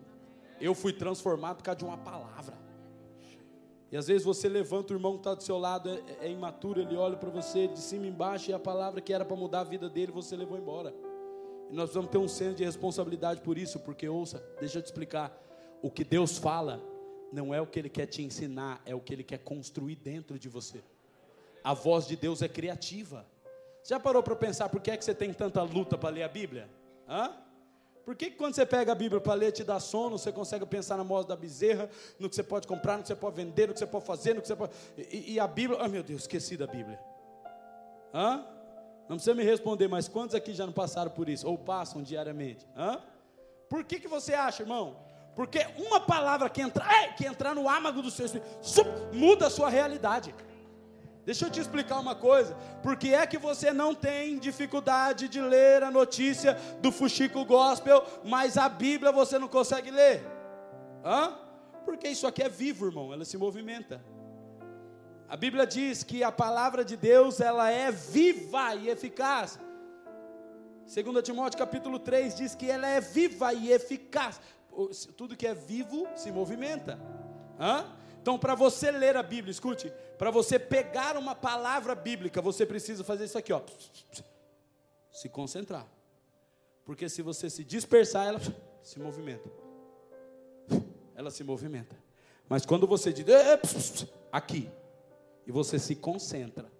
[0.59, 2.57] Eu fui transformado por causa de uma palavra.
[3.91, 6.79] E às vezes você levanta o irmão que está do seu lado, é, é imaturo,
[6.79, 9.61] ele olha para você de cima e embaixo, e a palavra que era para mudar
[9.61, 10.93] a vida dele, você levou embora.
[11.69, 14.85] E nós precisamos ter um senso de responsabilidade por isso, porque ouça, deixa eu te
[14.85, 15.40] explicar.
[15.81, 16.81] O que Deus fala
[17.31, 20.37] não é o que Ele quer te ensinar, é o que Ele quer construir dentro
[20.37, 20.83] de você.
[21.63, 23.25] A voz de Deus é criativa.
[23.83, 26.27] Já parou para pensar por que é que você tem tanta luta para ler a
[26.27, 26.69] Bíblia?
[27.07, 27.35] Hã?
[28.03, 30.65] Por que, que quando você pega a Bíblia para ler te dá sono, você consegue
[30.65, 31.89] pensar na moda da bezerra,
[32.19, 34.33] no que você pode comprar, no que você pode vender, no que você pode fazer,
[34.33, 34.73] no que você pode.
[34.97, 36.99] E, e a Bíblia, oh meu Deus, esqueci da Bíblia.
[38.13, 38.45] Hã?
[39.07, 41.47] Não precisa me responder, mas quantos aqui já não passaram por isso?
[41.47, 42.67] Ou passam diariamente?
[42.75, 42.99] Hã?
[43.69, 45.10] Por que, que você acha, irmão?
[45.35, 48.49] Porque uma palavra que entrar, que entrar no âmago do seu espírito,
[49.13, 50.33] muda a sua realidade.
[51.25, 52.55] Deixa eu te explicar uma coisa.
[52.81, 58.03] Por que é que você não tem dificuldade de ler a notícia do Fuxico Gospel,
[58.23, 60.23] mas a Bíblia você não consegue ler?
[61.05, 61.35] Hã?
[61.85, 64.03] Porque isso aqui é vivo, irmão, ela se movimenta.
[65.29, 69.59] A Bíblia diz que a palavra de Deus, ela é viva e eficaz.
[70.93, 74.41] 2 Timóteo capítulo 3 diz que ela é viva e eficaz.
[75.17, 76.99] Tudo que é vivo se movimenta.
[77.59, 77.85] Hã?
[78.21, 83.03] Então, para você ler a Bíblia, escute, para você pegar uma palavra bíblica, você precisa
[83.03, 83.61] fazer isso aqui, ó.
[85.11, 85.87] Se concentrar.
[86.85, 88.39] Porque se você se dispersar, ela
[88.83, 89.49] se movimenta.
[91.15, 91.95] Ela se movimenta.
[92.47, 94.69] Mas quando você diz "Eh, ps, ps, ps", aqui,
[95.47, 96.71] e você se concentra,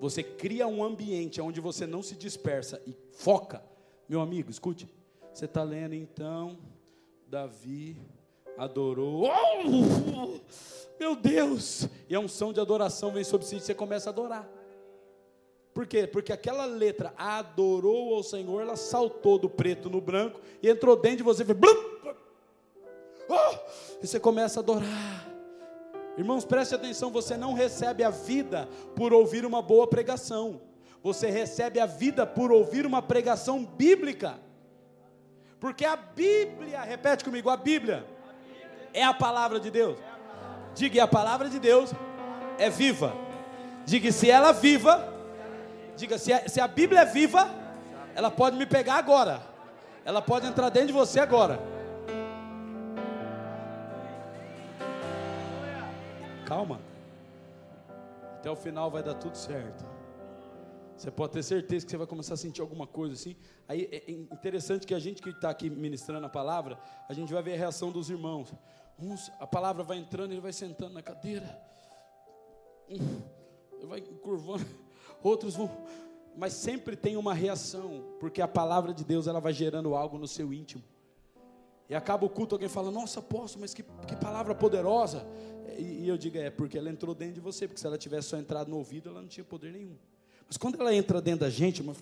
[0.00, 3.62] você cria um ambiente onde você não se dispersa e foca.
[4.08, 4.88] Meu amigo, escute.
[5.32, 6.58] Você está lendo então,
[7.34, 7.96] Davi
[8.56, 9.24] adorou.
[9.24, 10.38] Oh,
[11.00, 11.88] meu Deus!
[12.08, 14.48] E a unção de adoração vem sobre si e você começa a adorar.
[15.74, 16.06] Por quê?
[16.06, 21.16] Porque aquela letra adorou ao Senhor, ela saltou do preto no branco e entrou dentro
[21.16, 21.42] de você.
[21.42, 21.74] blum.
[23.28, 23.56] Oh!
[24.00, 25.28] E você começa a adorar.
[26.16, 30.60] Irmãos, preste atenção: você não recebe a vida por ouvir uma boa pregação,
[31.02, 34.38] você recebe a vida por ouvir uma pregação bíblica.
[35.60, 38.04] Porque a Bíblia, repete comigo, a Bíblia
[38.92, 39.98] é a palavra de Deus.
[40.74, 41.92] Diga, e a palavra de Deus
[42.58, 43.14] é viva.
[43.86, 45.12] Diga, se ela é viva,
[45.96, 47.48] diga, a, se a Bíblia é viva,
[48.14, 49.42] ela pode me pegar agora.
[50.04, 51.58] Ela pode entrar dentro de você agora.
[56.44, 56.80] Calma.
[58.38, 59.93] Até o final vai dar tudo certo.
[60.96, 63.36] Você pode ter certeza que você vai começar a sentir alguma coisa assim.
[63.66, 66.78] Aí é interessante que a gente que está aqui ministrando a palavra,
[67.08, 68.52] a gente vai ver a reação dos irmãos.
[68.98, 71.60] Uns, a palavra vai entrando, ele vai sentando na cadeira.
[72.88, 73.20] Hum,
[73.72, 74.64] Ele vai curvando.
[75.22, 75.70] Outros vão.
[76.36, 80.28] Mas sempre tem uma reação, porque a palavra de Deus ela vai gerando algo no
[80.28, 80.82] seu íntimo.
[81.88, 85.26] E acaba o culto, alguém fala, nossa, posso, mas que, que palavra poderosa.
[85.78, 88.28] E, e eu digo, é porque ela entrou dentro de você, porque se ela tivesse
[88.28, 89.96] só entrado no ouvido, ela não tinha poder nenhum.
[90.46, 91.94] Mas quando ela entra dentro da gente, irmão,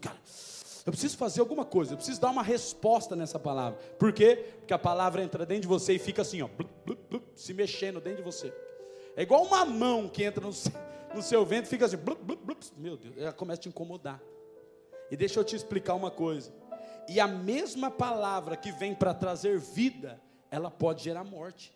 [0.85, 3.79] eu preciso fazer alguma coisa, eu preciso dar uma resposta nessa palavra.
[3.99, 4.37] Por quê?
[4.59, 6.49] Porque a palavra entra dentro de você e fica assim, ó,
[7.35, 8.53] se mexendo dentro de você.
[9.17, 10.73] É igual uma mão que entra no, seu-
[11.15, 11.97] no seu ventre e fica assim,
[12.77, 14.21] meu Deus, ela começa a te incomodar.
[15.11, 16.53] E deixa eu te explicar uma coisa.
[17.09, 21.73] E a mesma palavra que vem para trazer vida, ela pode gerar morte.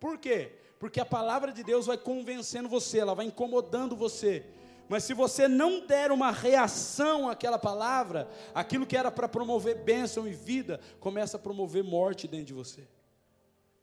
[0.00, 0.52] Por quê?
[0.78, 4.44] Porque a palavra de Deus vai convencendo você, ela vai incomodando você.
[4.88, 10.26] Mas se você não der uma reação àquela palavra, aquilo que era para promover bênção
[10.26, 12.88] e vida, começa a promover morte dentro de você.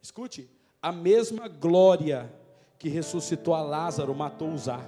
[0.02, 0.50] Escute,
[0.82, 2.34] a mesma glória
[2.80, 4.80] que ressuscitou a Lázaro matou Uzá.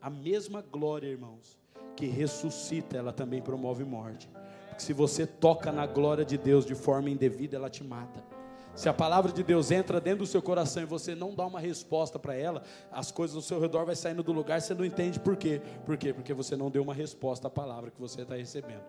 [0.00, 1.58] A mesma glória, irmãos,
[1.96, 4.28] que ressuscita, ela também promove morte.
[4.68, 8.33] Porque se você toca na glória de Deus de forma indevida, ela te mata.
[8.74, 11.60] Se a palavra de Deus entra dentro do seu coração e você não dá uma
[11.60, 15.20] resposta para ela, as coisas ao seu redor vai saindo do lugar, você não entende
[15.20, 15.62] por quê.
[15.86, 16.12] Por quê?
[16.12, 18.82] Porque você não deu uma resposta à palavra que você está recebendo.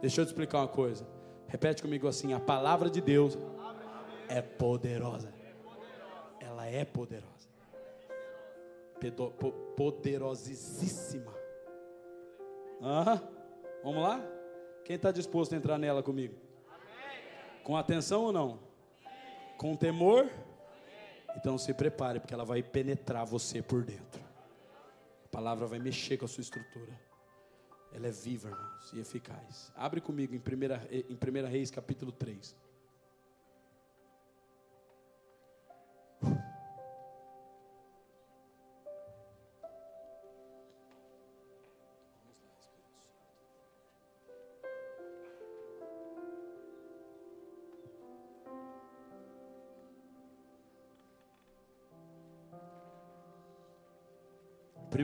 [0.00, 1.06] Deixa eu te explicar uma coisa.
[1.46, 3.36] Repete comigo assim: a palavra de Deus
[4.28, 5.32] é poderosa.
[6.40, 7.48] Ela é poderosa.
[9.76, 11.34] Poderosíssima.
[13.84, 14.24] Vamos lá?
[14.84, 16.34] Quem está disposto a entrar nela comigo?
[17.62, 18.67] Com atenção ou não?
[19.58, 20.30] Com temor?
[21.36, 24.22] Então se prepare, porque ela vai penetrar você por dentro.
[25.24, 26.98] A palavra vai mexer com a sua estrutura.
[27.92, 29.72] Ela é viva, irmãos, e eficaz.
[29.74, 32.56] Abre comigo em 1 em primeira Reis, capítulo 3.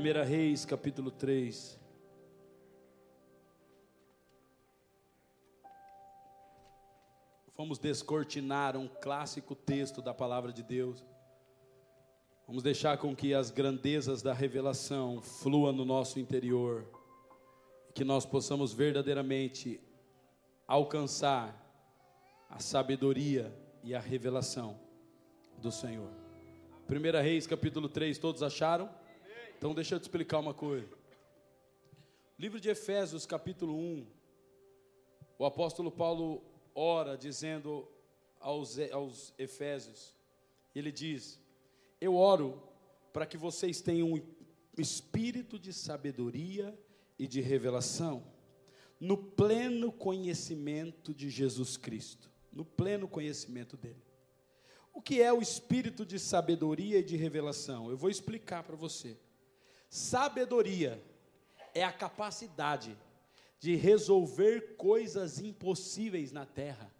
[0.04, 1.80] Primeira Reis, capítulo 3.
[7.56, 11.02] Vamos descortinar um clássico texto da palavra de Deus.
[12.46, 16.84] Vamos deixar com que as grandezas da revelação fluam no nosso interior.
[17.94, 19.80] Que nós possamos verdadeiramente
[20.68, 21.58] alcançar
[22.50, 23.50] a sabedoria
[23.82, 24.78] e a revelação
[25.62, 26.10] do Senhor.
[26.86, 29.02] Primeira Reis, capítulo 3, todos acharam?
[29.58, 30.88] Então deixa eu te explicar uma coisa.
[32.38, 34.06] Livro de Efésios, capítulo 1.
[35.38, 36.42] O apóstolo Paulo
[36.74, 37.88] ora dizendo
[38.40, 40.14] aos, aos Efésios,
[40.74, 41.40] ele diz:
[42.00, 42.62] Eu oro
[43.12, 44.20] para que vocês tenham um
[44.76, 46.76] espírito de sabedoria
[47.18, 48.24] e de revelação,
[48.98, 54.02] no pleno conhecimento de Jesus Cristo, no pleno conhecimento dele.
[54.92, 57.90] O que é o espírito de sabedoria e de revelação?
[57.90, 59.16] Eu vou explicar para você.
[59.94, 61.00] Sabedoria
[61.72, 62.98] é a capacidade
[63.60, 66.92] de resolver coisas impossíveis na terra.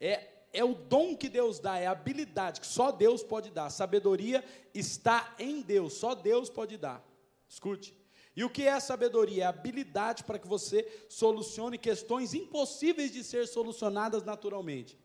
[0.00, 3.68] É, é o dom que Deus dá, é a habilidade que só Deus pode dar.
[3.68, 7.04] Sabedoria está em Deus, só Deus pode dar.
[7.48, 7.96] Escute.
[8.36, 9.42] E o que é sabedoria?
[9.42, 14.96] É a habilidade para que você solucione questões impossíveis de ser solucionadas naturalmente.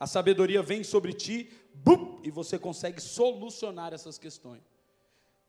[0.00, 4.75] A sabedoria vem sobre ti, bum, e você consegue solucionar essas questões.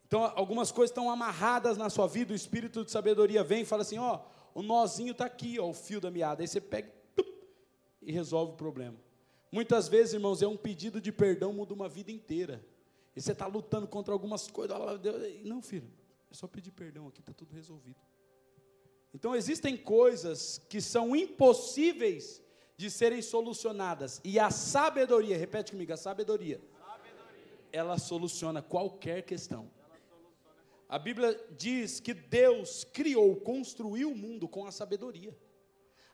[0.08, 3.82] Então, algumas coisas estão amarradas na sua vida, o espírito de sabedoria vem e fala
[3.82, 4.22] assim: ó,
[4.56, 6.42] o nozinho está aqui, ó, o fio da meada.
[6.42, 7.26] Aí você pega tum,
[8.02, 8.98] e resolve o problema.
[9.52, 12.66] Muitas vezes, irmãos, é um pedido de perdão muda uma vida inteira.
[13.16, 14.78] E você está lutando contra algumas coisas.
[15.44, 15.92] Não, filho,
[16.32, 18.00] é só pedir perdão aqui, está tudo resolvido.
[19.14, 22.42] Então, existem coisas que são impossíveis
[22.78, 24.22] de serem solucionadas.
[24.24, 26.62] E a sabedoria, repete comigo, a sabedoria,
[27.72, 29.70] ela soluciona qualquer questão.
[30.90, 35.36] A Bíblia diz que Deus criou, construiu o mundo com a sabedoria.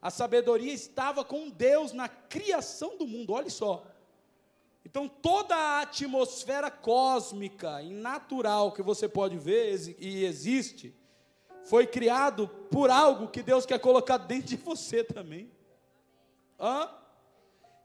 [0.01, 3.85] A sabedoria estava com Deus na criação do mundo, olha só.
[4.83, 10.93] Então, toda a atmosfera cósmica e natural que você pode ver e existe,
[11.63, 15.49] foi criado por algo que Deus quer colocar dentro de você também.
[16.59, 16.89] Hã?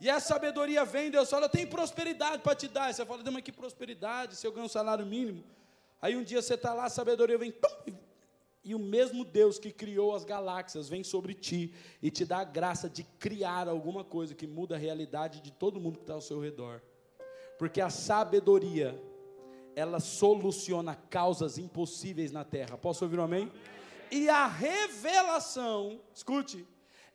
[0.01, 2.85] E a sabedoria vem, Deus fala, tenho prosperidade para te dar.
[2.85, 5.45] Aí você fala, mas que prosperidade, se eu ganho um salário mínimo.
[6.01, 7.95] Aí um dia você está lá, a sabedoria vem, tum, e-
[8.65, 12.45] e o mesmo Deus que criou as galáxias vem sobre ti e te dá a
[12.45, 16.21] graça de criar alguma coisa que muda a realidade de todo mundo que está ao
[16.21, 16.83] seu redor.
[17.59, 19.01] Porque a sabedoria,
[19.75, 22.77] ela soluciona causas impossíveis na terra.
[22.79, 23.51] Posso ouvir um amém?
[24.11, 26.67] E a revelação, escute,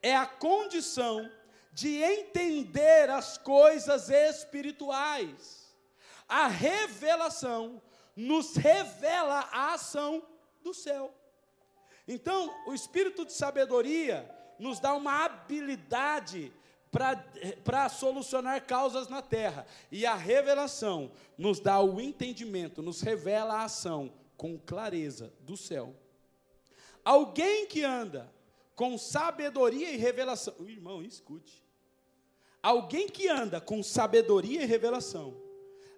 [0.02, 1.30] é a condição
[1.72, 5.74] de entender as coisas espirituais.
[6.28, 7.82] A revelação
[8.16, 10.24] nos revela a ação
[10.62, 11.14] do céu.
[12.08, 16.54] Então, o espírito de sabedoria nos dá uma habilidade
[17.64, 19.66] para solucionar causas na terra.
[19.92, 25.96] E a revelação nos dá o entendimento, nos revela a ação com clareza do céu.
[27.04, 28.32] Alguém que anda
[28.76, 31.64] com sabedoria e revelação, irmão, escute.
[32.62, 35.36] Alguém que anda com sabedoria e revelação,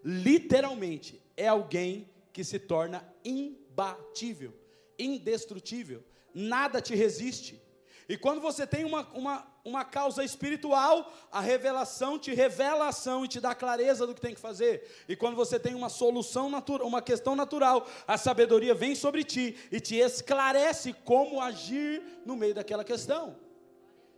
[0.03, 4.53] literalmente, é alguém que se torna imbatível,
[4.97, 7.61] indestrutível, nada te resiste.
[8.07, 13.25] E quando você tem uma, uma, uma causa espiritual, a revelação te revela a ação
[13.25, 14.87] e te dá clareza do que tem que fazer.
[15.09, 19.57] E quando você tem uma solução natural, uma questão natural, a sabedoria vem sobre ti
[19.71, 23.35] e te esclarece como agir no meio daquela questão.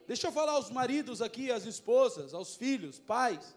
[0.05, 3.55] Deixa eu falar aos maridos aqui, às esposas, aos filhos, pais.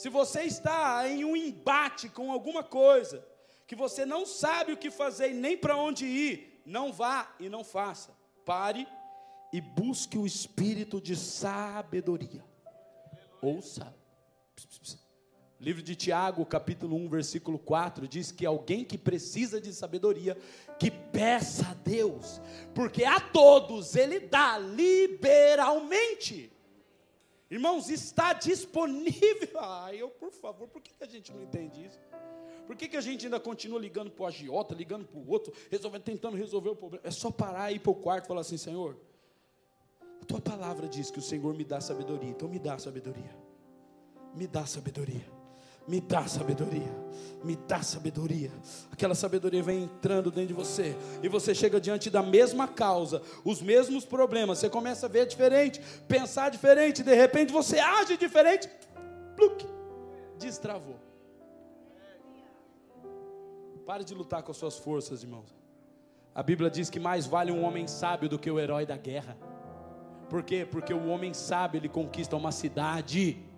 [0.00, 3.22] Se você está em um embate com alguma coisa,
[3.66, 7.50] que você não sabe o que fazer e nem para onde ir, não vá e
[7.50, 8.16] não faça.
[8.42, 8.88] Pare
[9.52, 12.42] e busque o espírito de sabedoria.
[13.42, 13.94] Ouça.
[15.60, 20.34] Livro de Tiago, capítulo 1, versículo 4, diz que alguém que precisa de sabedoria,
[20.78, 22.40] que peça a Deus,
[22.74, 26.50] porque a todos Ele dá liberalmente.
[27.50, 29.48] Irmãos, está disponível.
[29.58, 31.98] Ai, eu, por favor, por que a gente não entende isso?
[32.66, 35.52] Por que, que a gente ainda continua ligando para o agiota, ligando para o outro,
[35.68, 37.04] resolvendo, tentando resolver o problema?
[37.04, 38.96] É só parar e ir para o quarto e falar assim: Senhor,
[40.22, 43.36] a tua palavra diz que o Senhor me dá sabedoria, então me dá sabedoria.
[44.36, 45.39] Me dá sabedoria.
[45.90, 46.94] Me dá sabedoria.
[47.42, 48.52] Me dá sabedoria.
[48.92, 50.96] Aquela sabedoria vem entrando dentro de você.
[51.20, 54.60] E você chega diante da mesma causa, os mesmos problemas.
[54.60, 57.02] Você começa a ver diferente, pensar diferente.
[57.02, 58.70] De repente você age diferente.
[59.34, 59.66] Pluk,
[60.38, 60.94] destravou.
[63.84, 65.52] Pare de lutar com as suas forças, irmãos.
[66.32, 69.36] A Bíblia diz que mais vale um homem sábio do que o herói da guerra.
[70.28, 70.64] Por quê?
[70.70, 73.49] Porque o homem sábio, ele conquista uma cidade.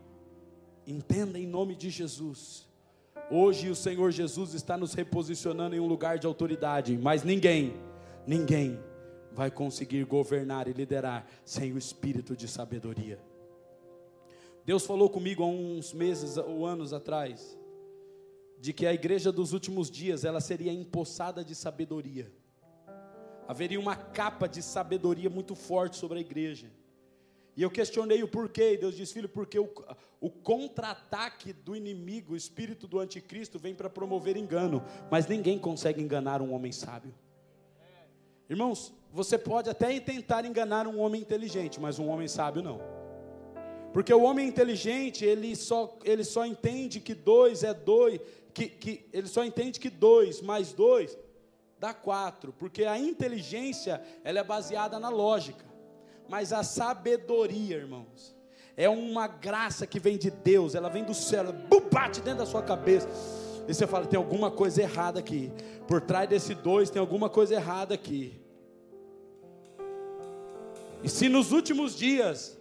[0.86, 2.66] Entenda em nome de Jesus.
[3.30, 7.74] Hoje o Senhor Jesus está nos reposicionando em um lugar de autoridade, mas ninguém,
[8.26, 8.78] ninguém
[9.32, 13.18] vai conseguir governar e liderar sem o espírito de sabedoria.
[14.64, 17.58] Deus falou comigo há uns meses ou anos atrás,
[18.58, 22.30] de que a igreja dos últimos dias, ela seria empossada de sabedoria
[23.52, 26.70] haveria uma capa de sabedoria muito forte sobre a igreja.
[27.56, 29.68] E eu questionei o porquê, e Deus disse, filho, porque o,
[30.20, 36.00] o contra-ataque do inimigo, o espírito do anticristo, vem para promover engano, mas ninguém consegue
[36.00, 37.14] enganar um homem sábio.
[38.48, 42.80] Irmãos, você pode até tentar enganar um homem inteligente, mas um homem sábio não.
[43.92, 48.20] Porque o homem inteligente, ele só, ele só entende que dois é dois,
[48.54, 51.18] que, que, ele só entende que dois mais dois
[51.78, 55.64] dá quatro, porque a inteligência ela é baseada na lógica,
[56.32, 58.34] mas a sabedoria, irmãos,
[58.74, 61.52] é uma graça que vem de Deus, ela vem do céu, ela
[61.90, 63.06] bate dentro da sua cabeça.
[63.68, 65.52] E você fala, tem alguma coisa errada aqui.
[65.86, 68.40] Por trás desse dois tem alguma coisa errada aqui.
[71.04, 72.58] E se nos últimos dias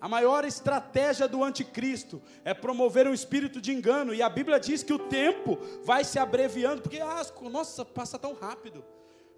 [0.00, 4.82] a maior estratégia do anticristo é promover um espírito de engano, e a Bíblia diz
[4.82, 8.82] que o tempo vai se abreviando, porque, ah, nossa, passa tão rápido.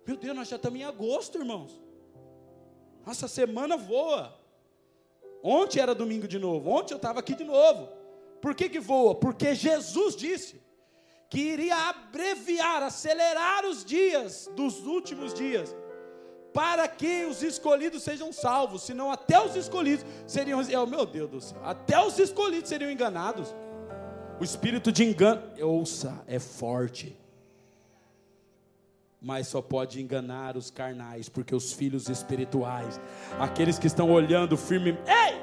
[0.07, 1.88] Meu Deus, nós já estamos em agosto, irmãos.
[3.09, 4.39] Nossa semana voa.
[5.43, 7.89] Ontem era domingo de novo, ontem eu estava aqui de novo.
[8.39, 9.15] Por que, que voa?
[9.15, 10.61] Porque Jesus disse
[11.31, 15.75] que iria abreviar, acelerar os dias dos últimos dias
[16.53, 21.41] para que os escolhidos sejam salvos, senão até os escolhidos seriam, oh, meu Deus do
[21.41, 23.57] céu, até os escolhidos seriam enganados.
[24.39, 27.17] O espírito de engano, ouça, é forte.
[29.21, 33.01] Mas só pode enganar os carnais, porque os filhos espirituais,
[33.39, 35.39] aqueles que estão olhando firme, ei!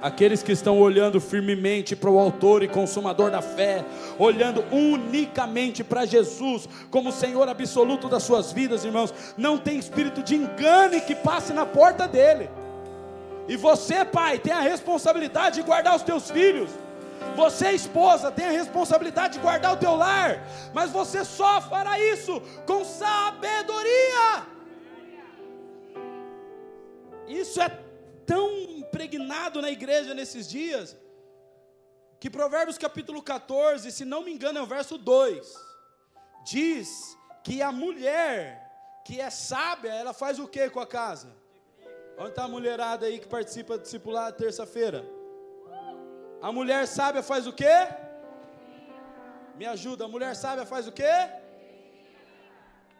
[0.00, 3.82] Aqueles que estão olhando firmemente para o Autor e Consumador da fé,
[4.18, 10.34] olhando unicamente para Jesus como Senhor absoluto das suas vidas, irmãos, não tem espírito de
[10.34, 12.50] engano que passe na porta dele.
[13.48, 16.68] E você, pai, tem a responsabilidade de guardar os teus filhos.
[17.36, 22.40] Você, esposa, tem a responsabilidade de guardar o teu lar, mas você só fará isso
[22.66, 24.46] com sabedoria.
[27.26, 27.68] Isso é
[28.24, 30.96] tão impregnado na igreja nesses dias,
[32.20, 35.54] que Provérbios capítulo 14, se não me engano, é o verso 2,
[36.44, 38.64] diz que a mulher
[39.04, 41.28] que é sábia, ela faz o que com a casa?
[42.16, 45.04] Onde está a mulherada aí que participa do discipulado terça-feira?
[46.44, 47.74] A mulher sábia faz o que?
[49.56, 51.02] Me ajuda, a mulher sábia faz o que?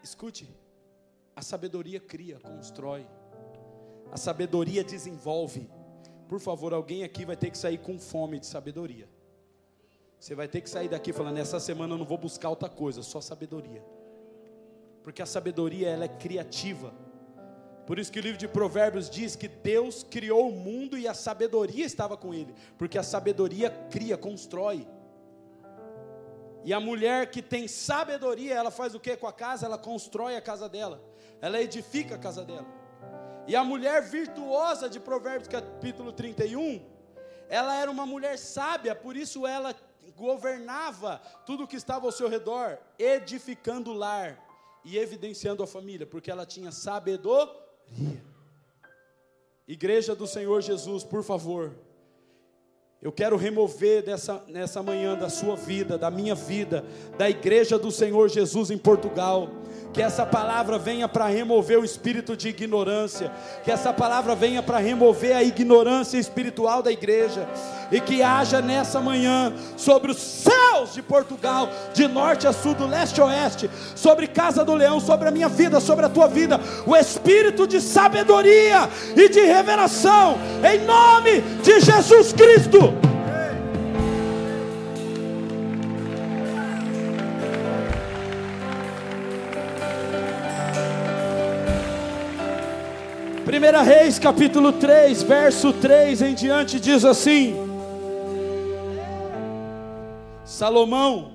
[0.02, 0.48] Escute,
[1.36, 3.06] a sabedoria cria, constrói.
[4.10, 5.70] A sabedoria desenvolve.
[6.26, 9.06] Por favor, alguém aqui vai ter que sair com fome de sabedoria.
[10.18, 13.02] Você vai ter que sair daqui falando: essa semana eu não vou buscar outra coisa,
[13.02, 13.84] só sabedoria.
[15.02, 16.94] Porque a sabedoria ela é criativa.
[17.86, 21.12] Por isso que o livro de Provérbios diz que Deus criou o mundo e a
[21.12, 24.86] sabedoria estava com ele, porque a sabedoria cria, constrói.
[26.64, 29.66] E a mulher que tem sabedoria, ela faz o que com a casa?
[29.66, 31.02] Ela constrói a casa dela,
[31.42, 32.66] ela edifica a casa dela.
[33.46, 36.82] E a mulher virtuosa de Provérbios capítulo 31,
[37.50, 39.74] ela era uma mulher sábia, por isso ela
[40.16, 44.42] governava tudo que estava ao seu redor, edificando o lar
[44.82, 47.63] e evidenciando a família, porque ela tinha sabedoria.
[49.66, 51.72] Igreja do Senhor Jesus, por favor,
[53.04, 56.84] eu quero remover dessa, nessa manhã da sua vida, da minha vida,
[57.18, 59.50] da igreja do Senhor Jesus em Portugal.
[59.94, 63.30] Que essa palavra venha para remover o espírito de ignorância.
[63.62, 67.48] Que essa palavra venha para remover a ignorância espiritual da igreja.
[67.92, 72.88] E que haja nessa manhã sobre os céus de Portugal, de norte a sul, do
[72.88, 76.60] leste a oeste, sobre Casa do Leão, sobre a minha vida, sobre a tua vida,
[76.84, 80.36] o espírito de sabedoria e de revelação,
[80.68, 83.13] em nome de Jesus Cristo.
[93.64, 97.54] Primeira Reis, capítulo 3, verso 3 em diante diz assim:
[100.44, 101.32] Salomão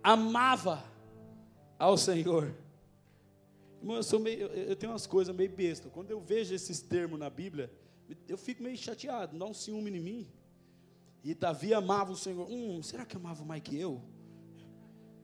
[0.00, 0.84] amava
[1.76, 2.54] ao Senhor.
[3.80, 5.90] Irmão, eu, sou meio, eu tenho umas coisas meio besta.
[5.90, 7.68] Quando eu vejo esses termos na Bíblia,
[8.28, 10.28] eu fico meio chateado, dá um ciúme em mim.
[11.24, 12.46] E Davi amava o Senhor.
[12.48, 14.00] Hum, será que amava mais que eu?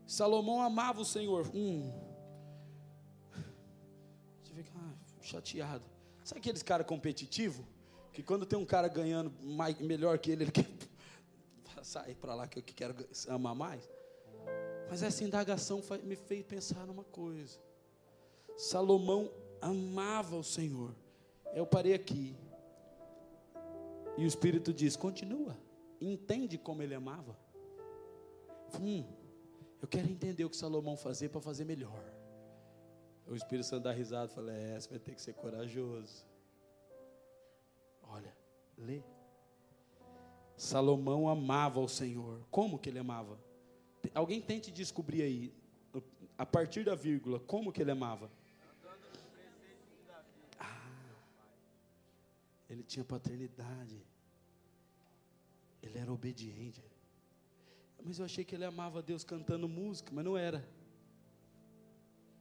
[0.05, 1.49] Salomão amava o Senhor.
[1.55, 2.08] Hum.
[5.29, 5.85] Chateado.
[6.25, 7.65] Sabe aqueles caras competitivos?
[8.13, 10.69] Que quando tem um cara ganhando mais, melhor que ele, ele quer
[11.83, 12.95] sair para lá que eu quero
[13.29, 13.89] amar mais.
[14.91, 17.59] Mas essa indagação me fez pensar numa coisa.
[18.57, 20.95] Salomão amava o Senhor.
[21.55, 22.37] Eu parei aqui.
[24.17, 25.57] E o Espírito diz: continua.
[26.01, 27.37] Entende como ele amava?
[28.81, 29.05] Hum,
[29.81, 32.03] eu quero entender o que Salomão fazia para fazer melhor.
[33.29, 36.25] O Espírito Santo dá risada e fala: É, você vai ter que ser corajoso.
[38.03, 38.35] Olha,
[38.77, 39.03] lê.
[40.57, 42.41] Salomão amava o Senhor.
[42.51, 43.39] Como que ele amava?
[44.15, 45.55] Alguém tente descobrir aí,
[46.37, 48.31] a partir da vírgula, como que ele amava?
[50.59, 50.91] Ah,
[52.71, 54.03] ele tinha paternidade.
[55.83, 56.83] Ele era obediente.
[58.03, 60.67] Mas eu achei que ele amava Deus cantando música, mas não era.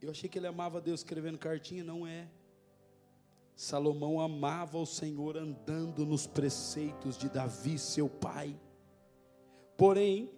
[0.02, 2.28] Eu achei que ele amava Deus escrevendo cartinha, não é.
[3.56, 8.56] Salomão amava o Senhor andando nos preceitos de Davi, seu pai.
[9.76, 10.32] Porém,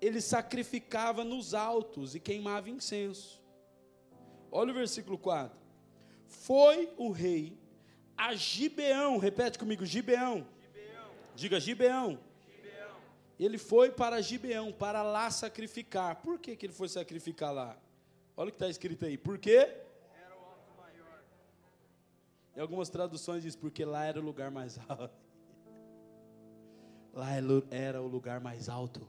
[0.00, 3.42] ele sacrificava nos altos e queimava incenso.
[4.50, 5.58] Olha o versículo 4.
[6.26, 7.62] Foi o rei
[8.16, 10.46] a Gibeão, repete comigo, Gibeão.
[10.72, 11.10] Gibeão.
[11.34, 12.20] Diga Gibeão.
[12.46, 12.96] Gibeão.
[13.38, 16.16] Ele foi para Gibeão, para lá sacrificar.
[16.22, 17.76] Por que, que ele foi sacrificar lá?
[18.36, 19.16] Olha o que está escrito aí.
[19.18, 19.76] Por quê?
[22.56, 25.22] Em algumas traduções diz porque lá era o lugar mais alto.
[27.12, 27.28] Lá
[27.70, 29.06] era o lugar mais alto.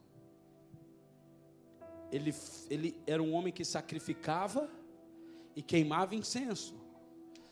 [2.12, 2.34] Ele,
[2.70, 4.70] ele era um homem que sacrificava
[5.56, 6.76] e queimava incenso.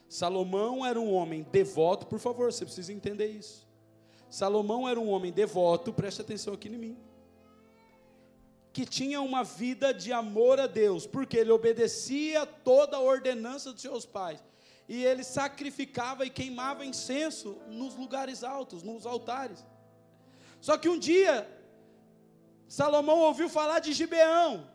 [0.07, 3.67] Salomão era um homem devoto, por favor, você precisa entender isso.
[4.29, 6.97] Salomão era um homem devoto, preste atenção aqui em mim.
[8.73, 13.81] Que tinha uma vida de amor a Deus, porque ele obedecia toda a ordenança dos
[13.81, 14.41] seus pais.
[14.87, 19.65] E ele sacrificava e queimava incenso nos lugares altos, nos altares.
[20.59, 21.49] Só que um dia,
[22.67, 24.69] Salomão ouviu falar de Gibeão,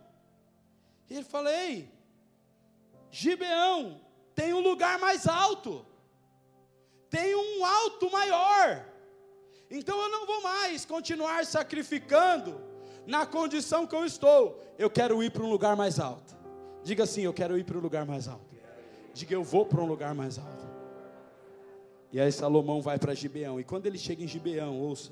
[1.08, 1.90] e ele falou: Ei,
[3.10, 4.00] Gibeão
[4.34, 5.86] tem um lugar mais alto,
[7.08, 8.84] tem um alto maior,
[9.70, 12.65] então eu não vou mais continuar sacrificando
[13.06, 16.36] na condição que eu estou, eu quero ir para um lugar mais alto.
[16.82, 18.44] Diga assim: Eu quero ir para um lugar mais alto.
[19.14, 20.66] Diga, eu vou para um lugar mais alto.
[22.12, 23.58] E aí Salomão vai para Gibeão.
[23.58, 25.10] E quando ele chega em Gibeão, ouça.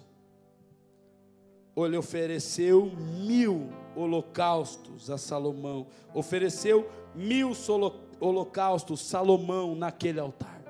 [1.76, 5.86] Ele ofereceu mil holocaustos a Salomão.
[6.12, 7.52] Ofereceu mil
[8.20, 10.62] holocaustos Salomão naquele altar.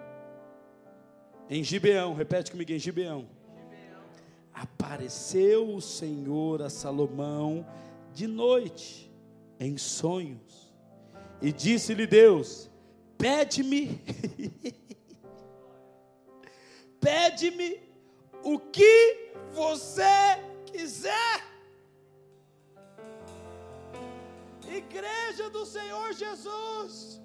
[1.50, 3.26] Em Gibeão, repete comigo, em Gibeão.
[4.54, 7.66] Apareceu o Senhor a Salomão
[8.12, 9.12] de noite,
[9.58, 10.72] em sonhos.
[11.42, 12.70] E disse-lhe Deus:
[13.18, 13.98] Pede-me,
[17.00, 17.80] pede-me
[18.44, 20.02] o que você
[20.66, 21.42] quiser.
[24.68, 27.20] Igreja do Senhor Jesus.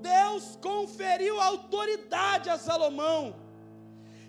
[0.00, 3.43] Deus conferiu autoridade a Salomão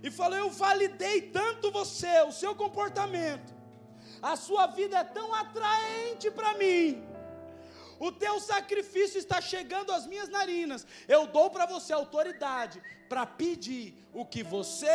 [0.06, 3.52] e falou: Eu validei tanto você, o seu comportamento,
[4.22, 7.04] a sua vida é tão atraente para mim.
[7.98, 10.86] O teu sacrifício está chegando às minhas narinas.
[11.08, 14.88] Eu dou para você autoridade para pedir o que você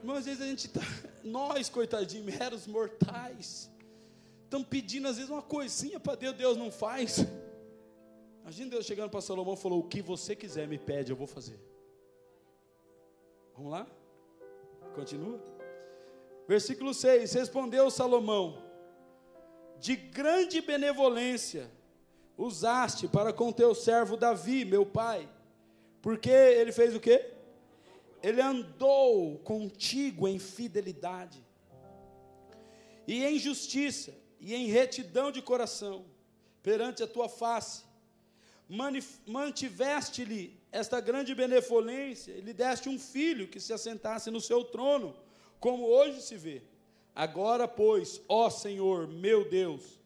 [0.00, 0.80] Irmão, às vezes a gente tá,
[1.22, 3.70] nós, coitadinhos, meros mortais,
[4.48, 7.18] estamos pedindo às vezes uma coisinha para Deus, Deus não faz.
[8.40, 11.26] Imagina Deus chegando para Salomão e falou: O que você quiser me pede, eu vou
[11.26, 11.60] fazer.
[13.54, 13.86] Vamos lá?
[14.94, 15.38] Continua.
[16.48, 18.62] Versículo 6: Respondeu Salomão:
[19.78, 21.70] De grande benevolência
[22.38, 25.28] usaste para com teu servo Davi, meu pai,
[26.00, 27.34] porque ele fez o quê?
[28.22, 31.44] Ele andou contigo em fidelidade,
[33.06, 36.04] e em justiça, e em retidão de coração,
[36.62, 37.82] perante a tua face.
[39.26, 45.16] Mantiveste-lhe esta grande benevolência, e lhe deste um filho que se assentasse no seu trono,
[45.58, 46.62] como hoje se vê.
[47.14, 49.98] Agora, pois, ó Senhor, meu Deus,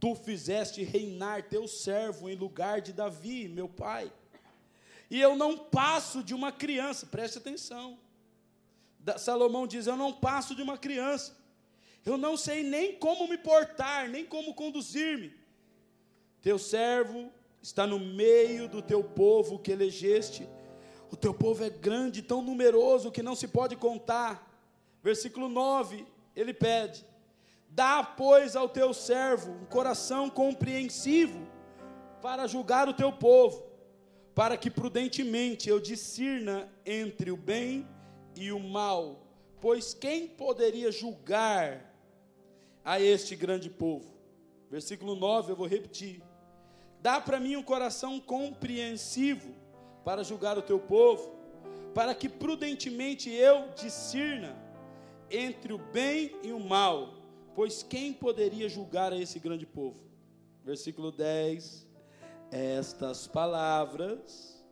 [0.00, 4.10] tu fizeste reinar teu servo em lugar de Davi, meu pai
[5.10, 7.98] e eu não passo de uma criança, preste atenção.
[9.18, 11.36] Salomão diz: Eu não passo de uma criança,
[12.06, 15.34] eu não sei nem como me portar, nem como conduzir-me.
[16.40, 17.30] Teu servo
[17.60, 20.48] está no meio do teu povo que elegeste,
[21.10, 24.50] o teu povo é grande, tão numeroso que não se pode contar.
[25.02, 27.04] Versículo 9, ele pede:
[27.68, 31.46] Dá, pois, ao teu servo um coração compreensivo
[32.22, 33.66] para julgar o teu povo
[34.36, 37.88] para que prudentemente eu discirna entre o bem
[38.34, 39.26] e o mal,
[39.62, 41.95] pois quem poderia julgar
[42.86, 44.16] a este grande povo?
[44.70, 46.22] Versículo 9, eu vou repetir.
[47.02, 49.52] Dá para mim um coração compreensivo
[50.04, 51.34] para julgar o teu povo,
[51.92, 54.56] para que prudentemente eu discirna
[55.28, 57.14] entre o bem e o mal,
[57.56, 60.06] pois quem poderia julgar a esse grande povo?
[60.64, 61.84] Versículo 10
[62.52, 64.64] estas palavras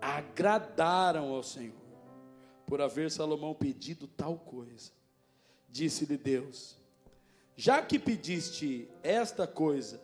[0.00, 1.74] agradaram ao Senhor,
[2.66, 4.90] por haver Salomão pedido tal coisa.
[5.68, 6.76] Disse-lhe Deus:
[7.56, 10.00] Já que pediste esta coisa,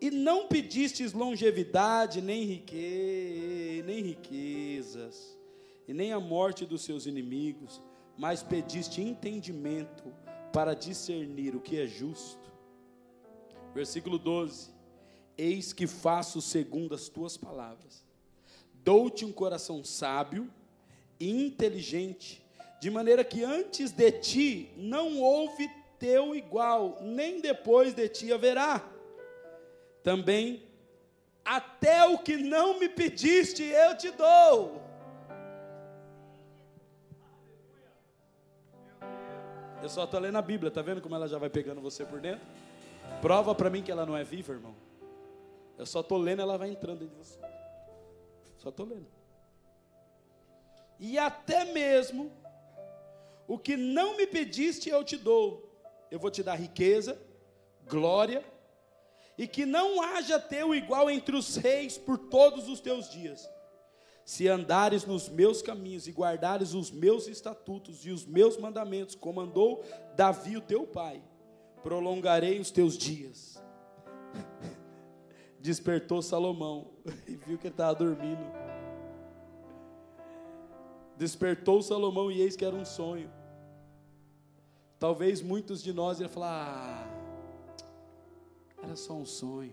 [0.00, 5.38] e não pedistes longevidade, nem riqueza, nem riquezas,
[5.86, 7.82] e nem a morte dos seus inimigos,
[8.16, 10.14] mas pediste entendimento
[10.52, 12.50] para discernir o que é justo.
[13.74, 14.70] Versículo 12:
[15.36, 18.04] Eis que faço segundo as tuas palavras.
[18.72, 20.48] Dou-te um coração sábio
[21.18, 22.42] e inteligente,
[22.80, 25.68] de maneira que antes de ti não houve
[26.00, 28.82] teu igual, nem depois de ti haverá.
[30.02, 30.62] Também,
[31.44, 34.82] até o que não me pediste, eu te dou.
[39.82, 42.20] Eu só estou lendo a Bíblia, tá vendo como ela já vai pegando você por
[42.20, 42.44] dentro?
[43.20, 44.74] Prova para mim que ela não é viva, irmão.
[45.78, 47.38] Eu só estou lendo, ela vai entrando dentro de você.
[48.58, 49.06] Só estou lendo.
[50.98, 52.30] E até mesmo
[53.46, 55.69] o que não me pediste, eu te dou.
[56.10, 57.20] Eu vou te dar riqueza,
[57.88, 58.44] glória,
[59.38, 63.48] e que não haja teu igual entre os reis por todos os teus dias.
[64.24, 69.40] Se andares nos meus caminhos e guardares os meus estatutos e os meus mandamentos, como
[69.40, 69.84] andou
[70.14, 71.22] Davi, o teu pai,
[71.82, 73.60] prolongarei os teus dias
[75.60, 76.90] despertou Salomão
[77.26, 78.40] e viu que ele estava dormindo.
[81.16, 83.30] Despertou Salomão e eis que era um sonho.
[85.00, 87.20] Talvez muitos de nós iam falar: ah,
[88.82, 89.72] era só um sonho.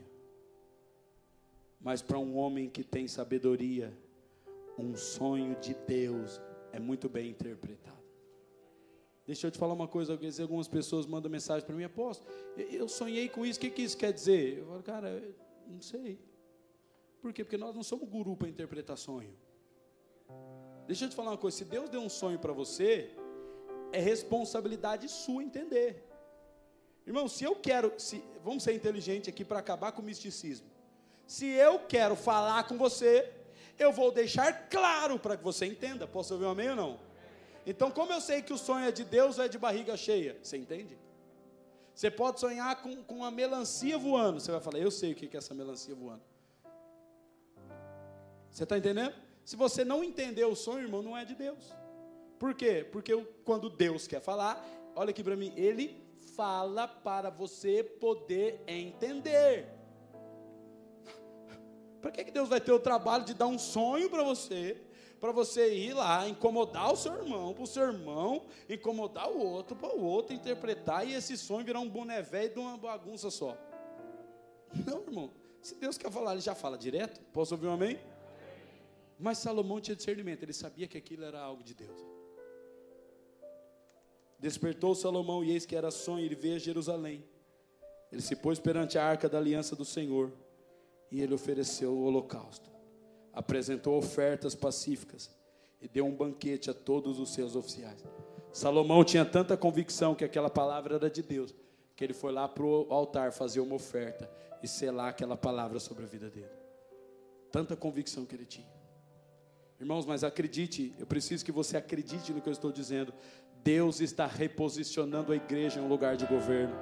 [1.81, 3.93] Mas para um homem que tem sabedoria,
[4.79, 7.97] um sonho de Deus é muito bem interpretado.
[9.25, 13.27] Deixa eu te falar uma coisa, algumas pessoas mandam mensagem para mim, apóstolo, eu sonhei
[13.27, 14.59] com isso, o que, que isso quer dizer?
[14.59, 15.21] Eu falo, cara,
[15.67, 16.17] não sei.
[17.21, 17.43] Por quê?
[17.43, 19.35] Porque nós não somos guru para interpretar sonho.
[20.87, 23.11] Deixa eu te falar uma coisa: se Deus deu um sonho para você,
[23.91, 26.03] é responsabilidade sua entender.
[27.05, 30.67] Irmão, se eu quero, se, vamos ser inteligentes aqui para acabar com o misticismo.
[31.25, 33.31] Se eu quero falar com você,
[33.79, 36.07] eu vou deixar claro para que você entenda.
[36.07, 36.99] Posso ouvir um amém ou não?
[37.65, 40.37] Então, como eu sei que o sonho é de Deus ou é de barriga cheia?
[40.41, 40.97] Você entende?
[41.93, 44.39] Você pode sonhar com, com uma melancia voando.
[44.39, 46.21] Você vai falar, eu sei o que é essa melancia voando.
[48.51, 49.13] Você está entendendo?
[49.43, 51.73] Se você não entender o sonho, irmão, não é de Deus.
[52.39, 52.87] Por quê?
[52.91, 54.63] Porque quando Deus quer falar,
[54.95, 56.03] olha aqui para mim, Ele
[56.35, 59.67] fala para você poder entender.
[62.01, 64.77] Para que, que Deus vai ter o trabalho de dar um sonho para você,
[65.19, 69.75] para você ir lá incomodar o seu irmão, para o seu irmão incomodar o outro,
[69.75, 73.57] para o outro interpretar e esse sonho virar um boné velho de uma bagunça só?
[74.85, 75.31] Não, irmão.
[75.59, 77.19] Se Deus quer falar, Ele já fala direto.
[77.33, 77.99] Posso ouvir um amém?
[79.19, 82.16] Mas Salomão tinha discernimento, ele sabia que aquilo era algo de Deus.
[84.39, 87.23] Despertou Salomão e eis que era sonho, ele veio a Jerusalém.
[88.11, 90.31] Ele se pôs perante a arca da aliança do Senhor
[91.11, 92.69] e ele ofereceu o holocausto.
[93.33, 95.29] Apresentou ofertas pacíficas
[95.81, 98.03] e deu um banquete a todos os seus oficiais.
[98.51, 101.53] Salomão tinha tanta convicção que aquela palavra era de Deus,
[101.95, 104.29] que ele foi lá para o altar fazer uma oferta
[104.63, 106.49] e selar aquela palavra sobre a vida dele.
[107.51, 108.67] Tanta convicção que ele tinha.
[109.79, 113.13] Irmãos, mas acredite, eu preciso que você acredite no que eu estou dizendo.
[113.63, 116.75] Deus está reposicionando a igreja em um lugar de governo.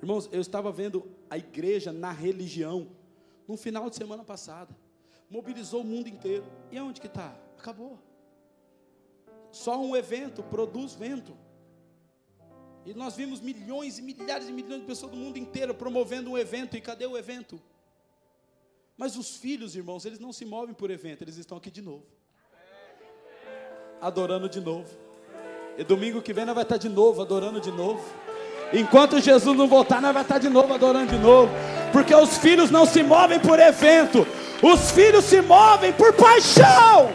[0.00, 2.88] Irmãos, eu estava vendo a igreja na religião
[3.46, 4.76] no final de semana passada.
[5.30, 6.44] Mobilizou o mundo inteiro.
[6.70, 7.34] E aonde que está?
[7.58, 7.98] Acabou.
[9.50, 11.36] Só um evento produz vento.
[12.84, 16.38] E nós vimos milhões e milhares e milhões de pessoas do mundo inteiro promovendo um
[16.38, 16.76] evento.
[16.76, 17.60] E cadê o evento?
[18.96, 22.04] Mas os filhos, irmãos, eles não se movem por evento, eles estão aqui de novo.
[24.00, 25.07] Adorando de novo.
[25.78, 28.04] E domingo que vem nós vai estar de novo, adorando de novo.
[28.72, 31.52] Enquanto Jesus não voltar, nós vai estar de novo, adorando de novo.
[31.92, 34.26] Porque os filhos não se movem por evento,
[34.60, 37.12] os filhos se movem por paixão.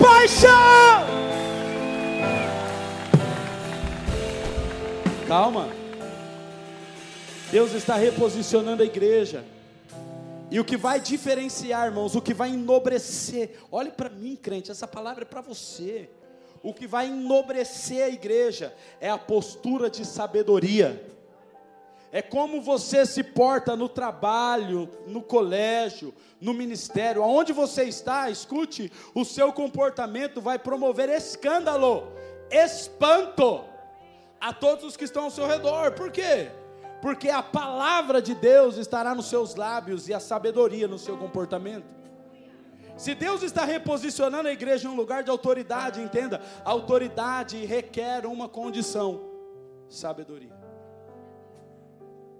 [0.00, 1.04] Paixão!
[5.26, 5.68] Calma.
[7.50, 9.44] Deus está reposicionando a igreja.
[10.48, 14.86] E o que vai diferenciar, irmãos, o que vai enobrecer, olhe para mim, crente, essa
[14.86, 16.08] palavra é para você.
[16.64, 21.08] O que vai enobrecer a igreja é a postura de sabedoria.
[22.10, 28.90] É como você se porta no trabalho, no colégio, no ministério, aonde você está, escute,
[29.14, 32.12] o seu comportamento vai promover escândalo,
[32.50, 33.64] espanto
[34.40, 35.92] a todos os que estão ao seu redor.
[35.92, 36.50] Por quê?
[37.04, 41.84] porque a palavra de Deus estará nos seus lábios e a sabedoria no seu comportamento.
[42.96, 48.48] Se Deus está reposicionando a igreja em um lugar de autoridade, entenda, autoridade requer uma
[48.48, 49.30] condição:
[49.88, 50.54] sabedoria.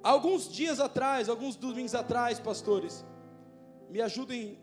[0.03, 3.05] Alguns dias atrás, alguns domingos atrás, pastores,
[3.89, 4.59] me ajudem,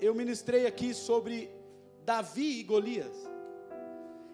[0.00, 1.50] eu ministrei aqui sobre
[2.04, 3.14] Davi e Golias.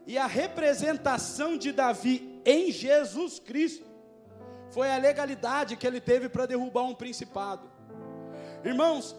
[0.06, 3.86] E a representação de Davi em Jesus Cristo
[4.70, 7.70] foi a legalidade que ele teve para derrubar um principado.
[8.64, 9.16] Irmãos,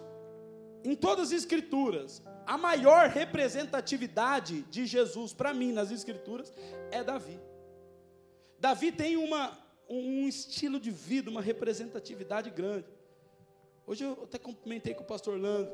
[0.84, 6.54] em todas as escrituras, a maior representatividade de Jesus para mim nas escrituras
[6.92, 7.40] é Davi.
[8.60, 9.58] Davi tem uma,
[9.90, 12.88] um estilo de vida, uma representatividade grande.
[13.86, 15.72] Hoje eu até comentei com o pastor Lando.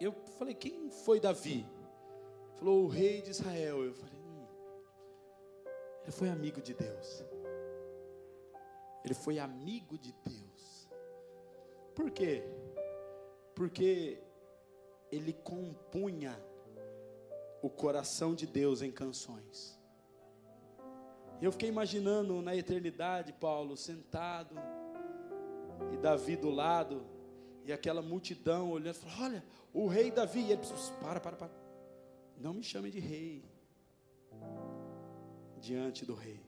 [0.00, 1.66] Eu falei, quem foi Davi?
[1.66, 3.84] Ele falou, o rei de Israel.
[3.84, 4.46] Eu falei, hum,
[6.02, 7.24] ele foi amigo de Deus.
[9.04, 10.88] Ele foi amigo de Deus.
[11.94, 12.42] Por quê?
[13.60, 14.18] Porque
[15.12, 16.34] ele compunha
[17.60, 19.78] o coração de Deus em canções.
[21.42, 24.54] Eu fiquei imaginando na eternidade, Paulo sentado
[25.92, 27.04] e Davi do lado
[27.66, 29.44] e aquela multidão olhando, falou, olha,
[29.74, 30.62] o rei Davi, e ele
[31.02, 31.50] para, para, para.
[32.38, 33.44] Não me chame de rei
[35.58, 36.40] diante do rei.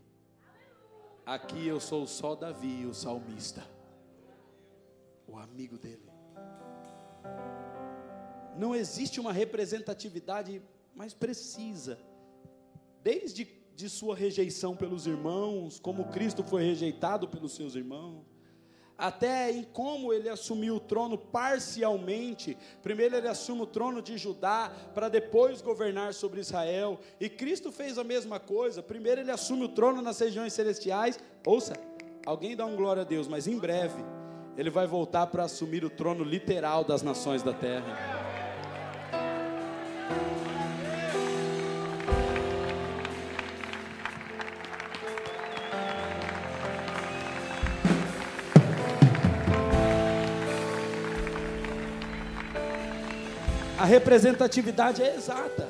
[1.27, 3.63] Aqui eu sou só Davi, o salmista,
[5.29, 6.12] o amigo dele.
[8.57, 10.63] Não existe uma representatividade
[10.95, 11.99] mais precisa,
[13.03, 13.45] desde
[13.75, 18.25] de sua rejeição pelos irmãos, como Cristo foi rejeitado pelos seus irmãos,
[18.97, 22.57] até em como ele assumiu o trono parcialmente.
[22.83, 27.01] Primeiro ele assume o trono de Judá, para depois governar sobre Israel.
[27.19, 28.83] E Cristo fez a mesma coisa.
[28.83, 31.19] Primeiro ele assume o trono nas regiões celestiais.
[31.45, 31.73] Ouça,
[32.25, 34.05] alguém dá um glória a Deus, mas em breve
[34.57, 38.33] ele vai voltar para assumir o trono literal das nações da terra.
[53.83, 55.69] a representatividade é exata.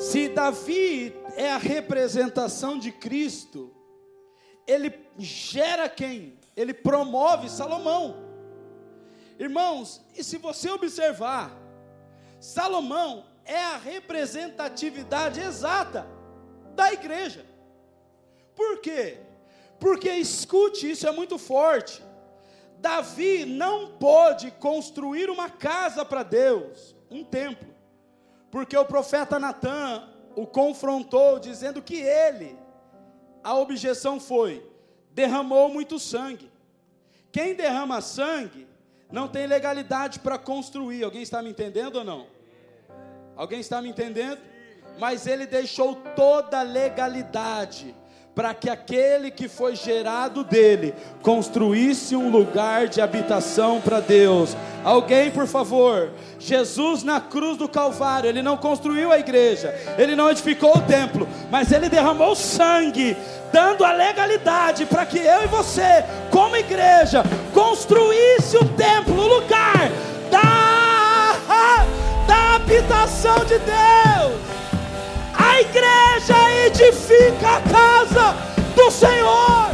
[0.00, 3.72] Se Davi é a representação de Cristo,
[4.66, 6.36] ele gera quem?
[6.56, 8.22] Ele promove Salomão.
[9.38, 11.50] Irmãos, e se você observar,
[12.38, 16.06] Salomão é a representatividade exata
[16.74, 17.44] da igreja.
[18.54, 19.18] Por quê?
[19.78, 22.02] Porque escute, isso é muito forte.
[22.78, 27.74] Davi não pôde construir uma casa para Deus, um templo,
[28.50, 32.58] porque o profeta Natan o confrontou, dizendo que ele,
[33.42, 34.68] a objeção foi:
[35.14, 36.50] derramou muito sangue.
[37.30, 38.66] Quem derrama sangue
[39.10, 41.04] não tem legalidade para construir.
[41.04, 42.26] Alguém está me entendendo ou não?
[43.36, 44.40] Alguém está me entendendo?
[44.98, 47.94] Mas ele deixou toda a legalidade
[48.34, 54.56] para que aquele que foi gerado dele construísse um lugar de habitação para Deus.
[54.82, 60.30] Alguém, por favor, Jesus na cruz do Calvário, ele não construiu a igreja, ele não
[60.30, 63.16] edificou o templo, mas ele derramou sangue,
[63.52, 67.22] dando a legalidade para que eu e você, como igreja,
[67.52, 69.90] construísse o templo, o lugar
[70.28, 71.86] da,
[72.26, 74.54] da habitação de Deus.
[75.46, 76.36] A igreja
[76.66, 78.26] edifica a casa
[78.74, 79.66] do Senhor.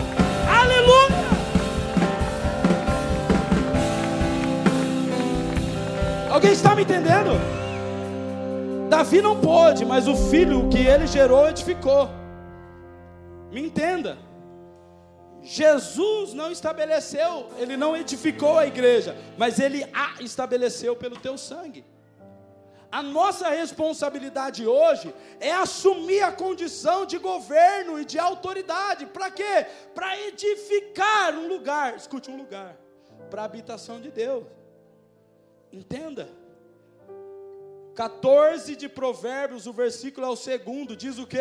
[0.61, 1.31] Aleluia.
[6.31, 7.31] Alguém está me entendendo?
[8.89, 12.11] Davi não pôde, mas o filho que ele gerou edificou.
[13.53, 14.19] Me entenda.
[15.43, 21.85] Jesus não estabeleceu, ele não edificou a igreja, mas ele a estabeleceu pelo teu sangue.
[22.91, 29.07] A nossa responsabilidade hoje é assumir a condição de governo e de autoridade.
[29.07, 29.67] Para quê?
[29.95, 32.77] Para edificar um lugar, escute um lugar,
[33.31, 34.45] para a habitação de Deus.
[35.73, 36.29] Entenda.
[37.95, 41.39] 14 de Provérbios, o versículo é o segundo, diz o que?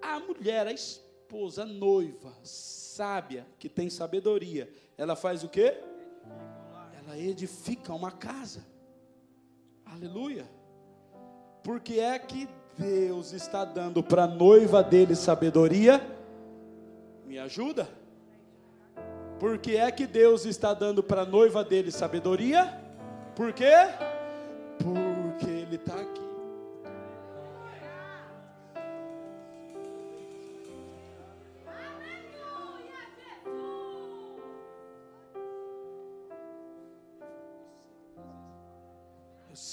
[0.00, 5.76] A mulher, a esposa, a noiva, sábia, que tem sabedoria, ela faz o que?
[6.98, 8.73] Ela edifica uma casa.
[9.94, 10.44] Aleluia.
[11.62, 16.04] Porque é que Deus está dando para a noiva dele sabedoria?
[17.24, 17.88] Me ajuda?
[19.38, 22.76] Porque é que Deus está dando para a noiva dele sabedoria?
[23.36, 23.72] Por quê?
[24.82, 26.23] Porque ele está aqui.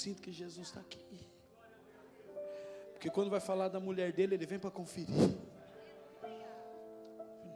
[0.02, 1.20] Sinto que Jesus está aqui.
[2.92, 5.30] Porque quando vai falar da mulher dele, ele vem para conferir.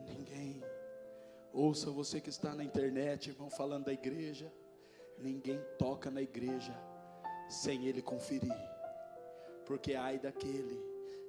[0.09, 0.63] Ninguém,
[1.53, 4.53] ouça você que está na internet, vão falando da igreja.
[5.19, 6.75] Ninguém toca na igreja
[7.49, 8.61] sem ele conferir.
[9.65, 10.81] Porque ai daquele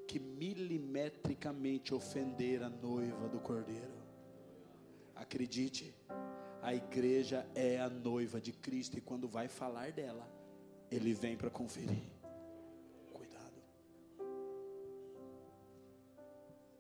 [0.08, 3.98] que milimetricamente ofender a noiva do cordeiro.
[5.16, 5.96] Acredite,
[6.62, 10.37] a igreja é a noiva de Cristo e quando vai falar dela,
[10.92, 12.04] ele vem para conferir.
[13.14, 13.62] Cuidado.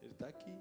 [0.01, 0.55] Ele está aqui.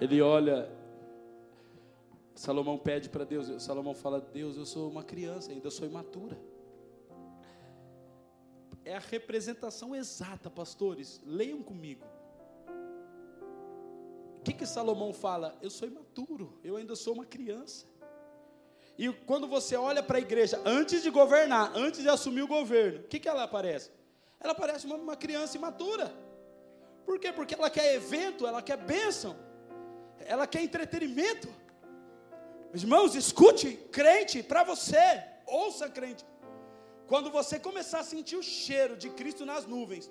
[0.00, 0.20] Ele aqui.
[0.20, 0.73] Ah, olha
[2.44, 6.38] Salomão pede para Deus, Salomão fala: Deus, eu sou uma criança, ainda sou imatura.
[8.84, 12.04] É a representação exata, pastores, leiam comigo.
[14.36, 15.56] O que, que Salomão fala?
[15.62, 17.86] Eu sou imaturo, eu ainda sou uma criança.
[18.98, 23.00] E quando você olha para a igreja, antes de governar, antes de assumir o governo,
[23.00, 23.90] o que, que ela aparece?
[24.38, 26.12] Ela parece uma, uma criança imatura.
[27.06, 27.32] Por quê?
[27.32, 29.34] Porque ela quer evento, ela quer bênção,
[30.26, 31.63] ela quer entretenimento.
[32.74, 36.24] Irmãos, escute, crente, para você, ouça, crente.
[37.06, 40.10] Quando você começar a sentir o cheiro de Cristo nas nuvens,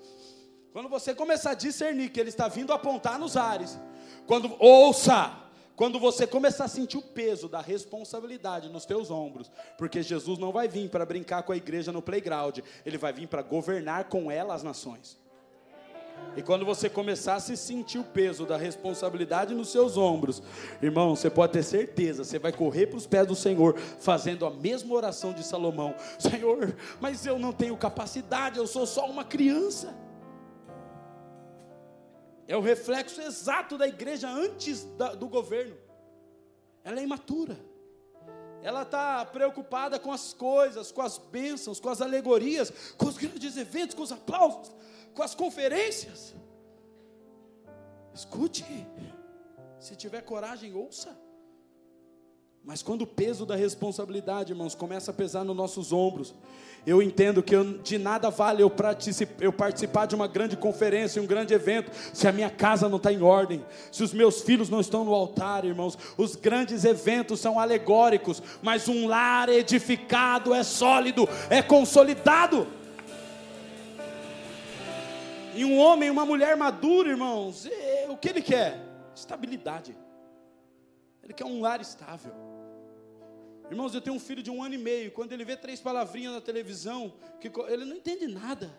[0.72, 3.78] quando você começar a discernir que Ele está vindo apontar nos ares,
[4.26, 5.36] quando ouça,
[5.76, 10.50] quando você começar a sentir o peso da responsabilidade nos teus ombros, porque Jesus não
[10.50, 14.30] vai vir para brincar com a igreja no playground, Ele vai vir para governar com
[14.30, 15.18] ela as nações.
[16.36, 20.42] E quando você começar a se sentir o peso da responsabilidade nos seus ombros,
[20.82, 24.50] irmão, você pode ter certeza, você vai correr para os pés do Senhor, fazendo a
[24.50, 29.94] mesma oração de Salomão: Senhor, mas eu não tenho capacidade, eu sou só uma criança.
[32.46, 35.76] É o reflexo exato da igreja antes da, do governo.
[36.82, 37.58] Ela é imatura,
[38.62, 43.56] Ela está preocupada com as coisas, com as bênçãos, com as alegorias, com os grandes
[43.56, 44.70] eventos, com os aplausos,
[45.14, 46.34] com as conferências.
[48.14, 48.64] Escute,
[49.78, 51.16] se tiver coragem, ouça.
[52.64, 56.34] Mas quando o peso da responsabilidade, irmãos, começa a pesar nos nossos ombros,
[56.86, 58.72] eu entendo que eu, de nada vale eu,
[59.40, 63.12] eu, participar de uma grande conferência, um grande evento, se a minha casa não está
[63.12, 65.98] em ordem, se os meus filhos não estão no altar, irmãos.
[66.16, 72.66] Os grandes eventos são alegóricos, mas um lar edificado é sólido, é consolidado.
[75.54, 78.80] E um homem, uma mulher madura, irmãos, é, o que ele quer?
[79.14, 79.96] Estabilidade.
[81.22, 82.32] Ele quer um lar estável.
[83.70, 85.12] Irmãos, eu tenho um filho de um ano e meio.
[85.12, 88.70] Quando ele vê três palavrinhas na televisão, que ele não entende nada.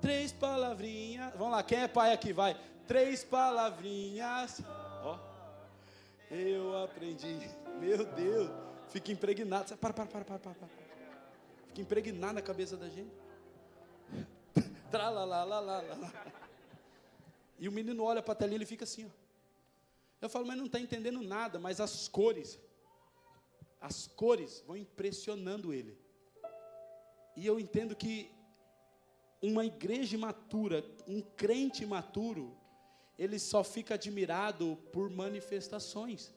[0.00, 1.32] Três palavrinhas.
[1.34, 2.32] Vamos lá, quem é pai aqui?
[2.32, 2.56] Vai.
[2.86, 4.62] Três palavrinhas.
[5.02, 5.18] Ó.
[6.30, 7.38] Eu aprendi.
[7.80, 8.50] Meu Deus.
[8.88, 9.76] Fica impregnado.
[9.76, 10.68] Para, para, para, para, para.
[11.68, 13.25] Fica impregnado na cabeça da gente.
[14.90, 15.84] Tralalalala.
[17.58, 19.10] E o menino olha para a telinha e fica assim, ó.
[20.20, 22.58] Eu falo, mas não está entendendo nada, mas as cores
[23.80, 25.96] as cores vão impressionando ele.
[27.36, 28.30] E eu entendo que
[29.40, 32.56] uma igreja imatura, um crente imaturo,
[33.18, 36.34] ele só fica admirado por manifestações.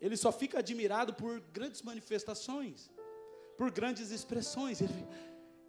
[0.00, 2.90] Ele só fica admirado por grandes manifestações,
[3.56, 4.80] por grandes expressões.
[4.80, 5.06] Ele,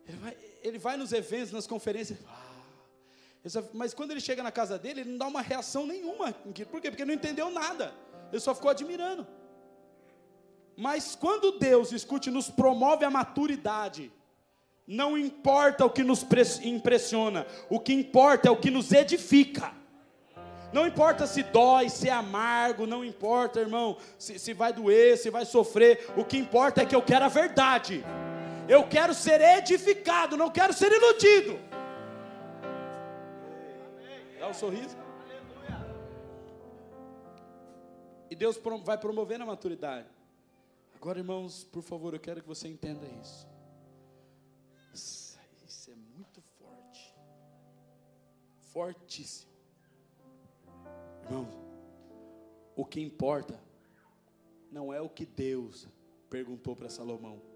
[0.08, 2.20] ele, vai, ele vai, nos eventos, nas conferências.
[2.28, 6.32] Ah, mas quando ele chega na casa dele, ele não dá uma reação nenhuma.
[6.34, 6.66] Por quê?
[6.66, 7.94] Porque ele não entendeu nada.
[8.32, 9.28] Ele só ficou admirando.
[10.78, 14.12] Mas quando Deus, escute, nos promove a maturidade,
[14.88, 16.26] não importa o que nos
[16.64, 19.74] impressiona, o que importa é o que nos edifica.
[20.74, 25.30] Não importa se dói, se é amargo, não importa, irmão, se, se vai doer, se
[25.30, 28.04] vai sofrer, o que importa é que eu quero a verdade.
[28.72, 31.60] Eu quero ser edificado, não quero ser iludido.
[34.40, 34.96] Dá um sorriso.
[38.30, 40.08] E Deus vai promovendo a maturidade.
[40.96, 43.46] Agora, irmãos, por favor, eu quero que você entenda isso.
[44.94, 47.14] Isso é muito forte.
[48.72, 49.52] Fortíssimo.
[51.26, 51.54] Irmãos,
[52.74, 53.60] o que importa
[54.72, 55.90] não é o que Deus
[56.30, 57.51] perguntou para Salomão.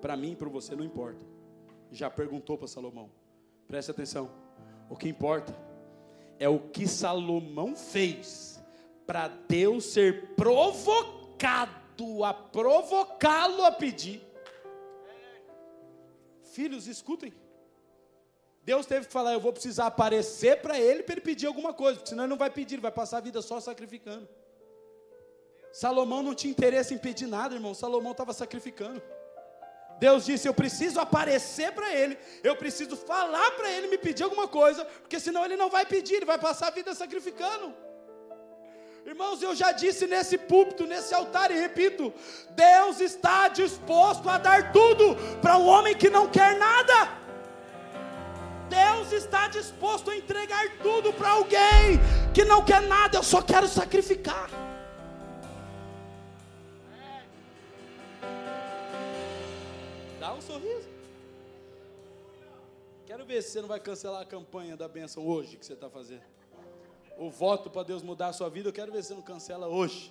[0.00, 1.24] Para mim para você não importa.
[1.90, 3.10] Já perguntou para Salomão.
[3.66, 4.30] Preste atenção.
[4.88, 5.54] O que importa
[6.38, 8.60] é o que Salomão fez
[9.06, 14.22] para Deus ser provocado a provocá-lo a pedir.
[16.52, 17.32] Filhos, escutem.
[18.62, 22.00] Deus teve que falar: Eu vou precisar aparecer para ele para ele pedir alguma coisa,
[22.04, 24.28] senão ele não vai pedir, ele vai passar a vida só sacrificando.
[25.72, 27.74] Salomão não tinha interesse em pedir nada, irmão.
[27.74, 29.00] Salomão estava sacrificando.
[30.00, 34.48] Deus disse: Eu preciso aparecer para ele, eu preciso falar para ele me pedir alguma
[34.48, 37.74] coisa, porque senão ele não vai pedir, ele vai passar a vida sacrificando.
[39.04, 42.12] Irmãos, eu já disse nesse púlpito, nesse altar e repito:
[42.50, 47.20] Deus está disposto a dar tudo para um homem que não quer nada.
[48.70, 52.00] Deus está disposto a entregar tudo para alguém
[52.32, 54.48] que não quer nada, eu só quero sacrificar.
[60.20, 60.88] Dá um sorriso.
[63.06, 65.90] Quero ver se você não vai cancelar a campanha da bênção hoje que você está
[65.90, 66.22] fazendo
[67.20, 69.68] o voto para Deus mudar a sua vida, eu quero ver se você não cancela
[69.68, 70.10] hoje.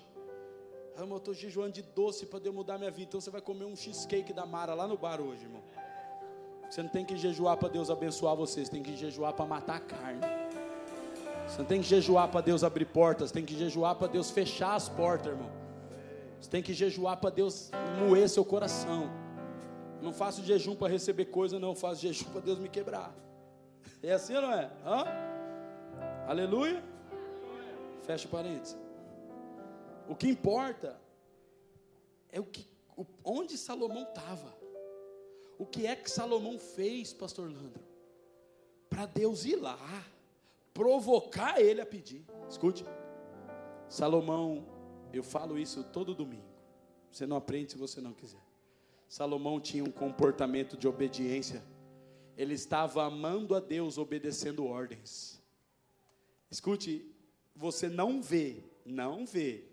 [0.96, 3.08] Ah, eu estou jejuando de doce para Deus mudar minha vida.
[3.10, 5.64] Então você vai comer um cheesecake da Mara lá no bar hoje, irmão.
[6.70, 9.78] Você não tem que jejuar para Deus abençoar você, você tem que jejuar para matar
[9.78, 10.22] a carne.
[11.48, 14.76] Você não tem que jejuar para Deus abrir portas, tem que jejuar para Deus fechar
[14.76, 15.50] as portas, irmão.
[16.40, 19.10] Você tem que jejuar para Deus moer seu coração.
[20.02, 23.14] Não faço jejum para receber coisa, não, faço jejum para Deus me quebrar.
[24.02, 24.72] É assim ou não é?
[24.86, 25.06] Hã?
[26.28, 26.84] Aleluia?
[28.04, 28.78] Fecha parênteses.
[30.08, 31.00] O que importa
[32.32, 32.68] é o que,
[33.24, 34.58] onde Salomão estava.
[35.58, 37.84] O que é que Salomão fez, pastor Landro?
[38.90, 39.78] Para Deus ir lá,
[40.74, 42.26] provocar ele a pedir.
[42.50, 42.86] Escute.
[43.90, 44.66] Salomão,
[45.12, 46.48] eu falo isso todo domingo.
[47.12, 48.49] Você não aprende se você não quiser.
[49.10, 51.64] Salomão tinha um comportamento de obediência.
[52.38, 55.42] Ele estava amando a Deus, obedecendo ordens.
[56.50, 57.12] Escute,
[57.56, 59.66] você não vê, não vê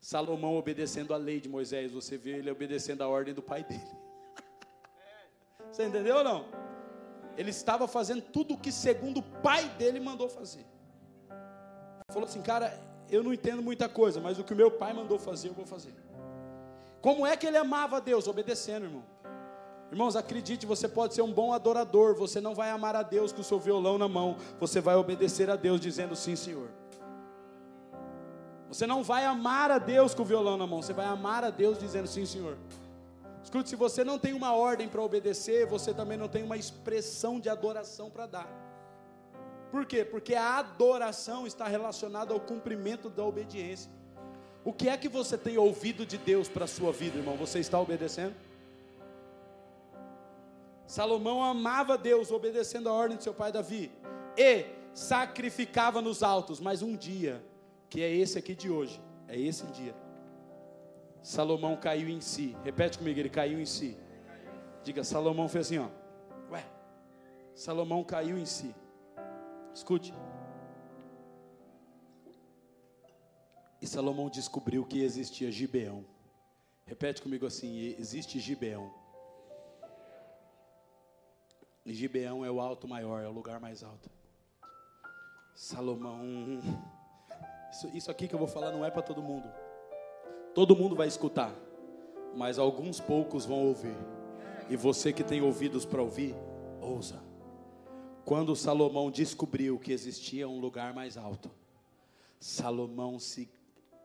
[0.00, 3.82] Salomão obedecendo a lei de Moisés, você vê ele obedecendo a ordem do pai dele.
[5.70, 6.46] Você entendeu ou não?
[7.36, 10.64] Ele estava fazendo tudo o que segundo o pai dele mandou fazer.
[12.08, 12.76] Falou assim, cara,
[13.08, 15.66] eu não entendo muita coisa, mas o que o meu pai mandou fazer, eu vou
[15.66, 15.94] fazer.
[17.00, 18.26] Como é que ele amava a Deus?
[18.26, 19.04] Obedecendo, irmão.
[19.90, 23.40] Irmãos, acredite, você pode ser um bom adorador, você não vai amar a Deus com
[23.40, 26.68] o seu violão na mão, você vai obedecer a Deus dizendo sim, Senhor.
[28.68, 31.50] Você não vai amar a Deus com o violão na mão, você vai amar a
[31.50, 32.56] Deus dizendo sim, Senhor.
[33.42, 37.40] Escute, se você não tem uma ordem para obedecer, você também não tem uma expressão
[37.40, 38.48] de adoração para dar.
[39.72, 40.04] Por quê?
[40.04, 43.90] Porque a adoração está relacionada ao cumprimento da obediência.
[44.64, 47.36] O que é que você tem ouvido de Deus para a sua vida, irmão?
[47.36, 48.34] Você está obedecendo?
[50.86, 53.92] Salomão amava Deus, obedecendo a ordem de seu pai Davi,
[54.36, 57.42] e sacrificava nos altos, mas um dia,
[57.88, 59.94] que é esse aqui de hoje, é esse dia,
[61.22, 62.56] Salomão caiu em si.
[62.64, 63.96] Repete comigo, ele caiu em si.
[64.82, 65.88] Diga, Salomão fez assim, ó.
[66.50, 66.64] Ué,
[67.54, 68.74] Salomão caiu em si.
[69.74, 70.14] Escute.
[73.80, 76.04] E Salomão descobriu que existia Gibeão.
[76.84, 78.92] Repete comigo assim: existe Gibeão.
[81.84, 84.10] E Gibeão é o alto maior, é o lugar mais alto.
[85.54, 86.60] Salomão.
[87.72, 89.48] Isso, isso aqui que eu vou falar não é para todo mundo.
[90.54, 91.54] Todo mundo vai escutar,
[92.36, 93.96] mas alguns poucos vão ouvir.
[94.68, 96.34] E você que tem ouvidos para ouvir,
[96.80, 97.22] ouça.
[98.24, 101.50] Quando Salomão descobriu que existia um lugar mais alto,
[102.38, 103.48] Salomão se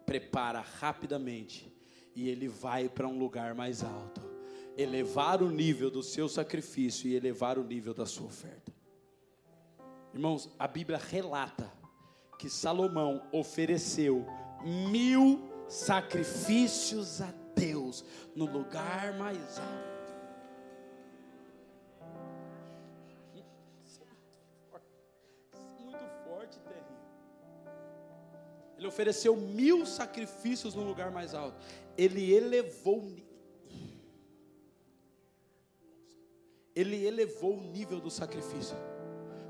[0.06, 1.72] prepara rapidamente
[2.16, 4.22] e ele vai para um lugar mais alto
[4.78, 8.74] elevar o nível do seu sacrifício e elevar o nível da sua oferta.
[10.14, 11.72] Irmãos, a Bíblia relata
[12.38, 14.26] que Salomão ofereceu
[14.64, 18.04] mil sacrifícios a Deus
[18.36, 19.95] no lugar mais alto.
[28.78, 31.58] Ele ofereceu mil sacrifícios no lugar mais alto.
[31.98, 33.04] Ele elevou
[36.76, 38.76] ele elevou o nível do sacrifício.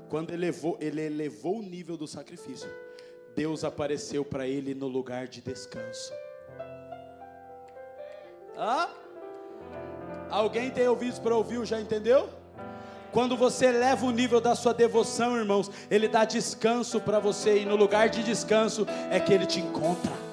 [0.08, 2.70] Quando elevou, ele elevou o nível do sacrifício,
[3.34, 6.12] Deus apareceu para ele no lugar de descanso.
[8.56, 8.94] Ah?
[10.30, 12.30] Alguém tem ouvidos para ouvir, já entendeu?
[13.12, 17.64] Quando você eleva o nível da sua devoção, irmãos, Ele dá descanso para você, e
[17.64, 20.26] no lugar de descanso é que Ele te encontra.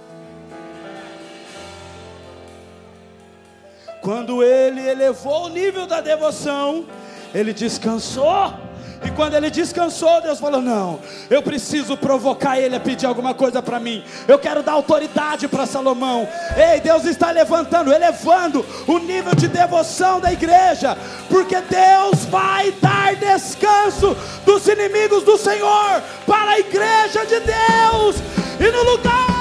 [4.04, 6.86] Quando ele elevou o nível da devoção,
[7.34, 8.62] ele descansou.
[9.06, 11.00] E quando ele descansou, Deus falou: Não,
[11.30, 14.04] eu preciso provocar ele a pedir alguma coisa para mim.
[14.28, 16.28] Eu quero dar autoridade para Salomão.
[16.56, 20.98] Ei, Deus está levantando, elevando o nível de devoção da igreja,
[21.30, 24.16] porque Deus vai dar descanso
[24.46, 28.16] dos inimigos do Senhor para a igreja de Deus.
[28.60, 29.34] E no lugar.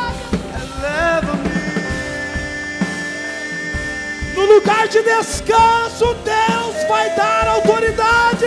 [4.34, 8.46] No lugar de descanso, Deus vai dar autoridade.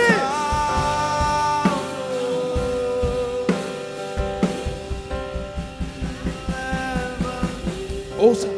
[8.26, 8.48] Ouça.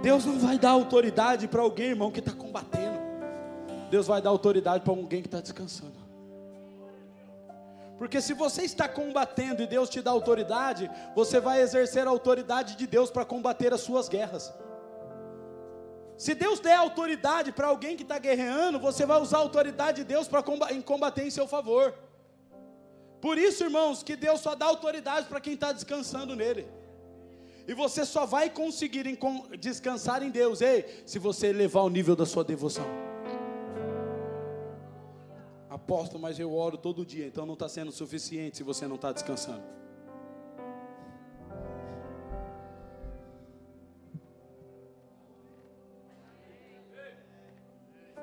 [0.00, 3.00] Deus não vai dar autoridade para alguém, irmão, que está combatendo.
[3.90, 5.98] Deus vai dar autoridade para alguém que está descansando.
[7.98, 12.76] Porque se você está combatendo e Deus te dá autoridade, você vai exercer a autoridade
[12.76, 14.54] de Deus para combater as suas guerras.
[16.16, 20.04] Se Deus der autoridade para alguém que está guerreando, você vai usar a autoridade de
[20.04, 20.44] Deus para
[20.84, 21.92] combater em seu favor.
[23.20, 26.66] Por isso, irmãos, que Deus só dá autoridade para quem está descansando nele.
[27.68, 29.04] E você só vai conseguir
[29.58, 32.86] descansar em Deus, ei, se você elevar o nível da sua devoção.
[35.68, 39.12] Apóstolo, mas eu oro todo dia, então não está sendo suficiente se você não está
[39.12, 39.62] descansando.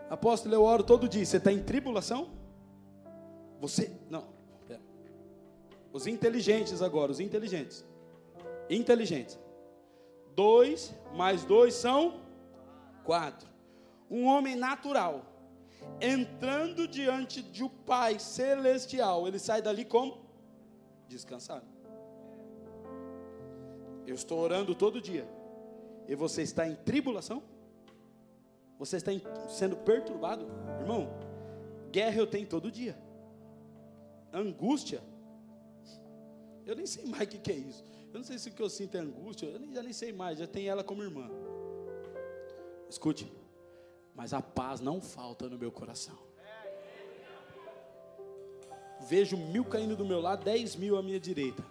[0.09, 1.25] Apóstolo, eu oro todo dia.
[1.25, 2.29] Você está em tribulação?
[3.59, 3.91] Você.
[4.09, 4.36] Não.
[5.91, 7.85] Os inteligentes agora, os inteligentes.
[8.69, 9.39] Inteligentes.
[10.35, 12.21] Dois mais dois são
[13.03, 13.47] quatro.
[14.09, 15.25] Um homem natural
[16.01, 20.17] entrando diante de um Pai celestial, ele sai dali como?
[21.07, 21.65] Descansado.
[24.05, 25.27] Eu estou orando todo dia.
[26.07, 27.43] E você está em tribulação?
[28.79, 30.45] Você está em, sendo perturbado?
[30.79, 31.09] Irmão,
[31.91, 32.97] guerra eu tenho todo dia.
[34.31, 35.01] Angústia.
[36.67, 37.83] Eu nem sei mais o que, que é isso.
[38.13, 39.47] Eu não sei se o que eu sinto é angústia.
[39.47, 40.37] Eu já nem sei mais.
[40.37, 41.27] Já tenho ela como irmã.
[42.87, 43.31] Escute
[44.17, 46.17] mas a paz não falta no meu coração.
[49.07, 51.63] Vejo mil caindo do meu lado, dez mil à minha direita.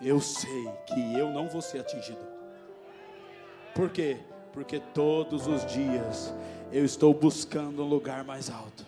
[0.00, 2.26] Eu sei que eu não vou ser atingido.
[3.74, 4.16] Por quê?
[4.54, 6.32] Porque todos os dias
[6.72, 8.86] eu estou buscando um lugar mais alto.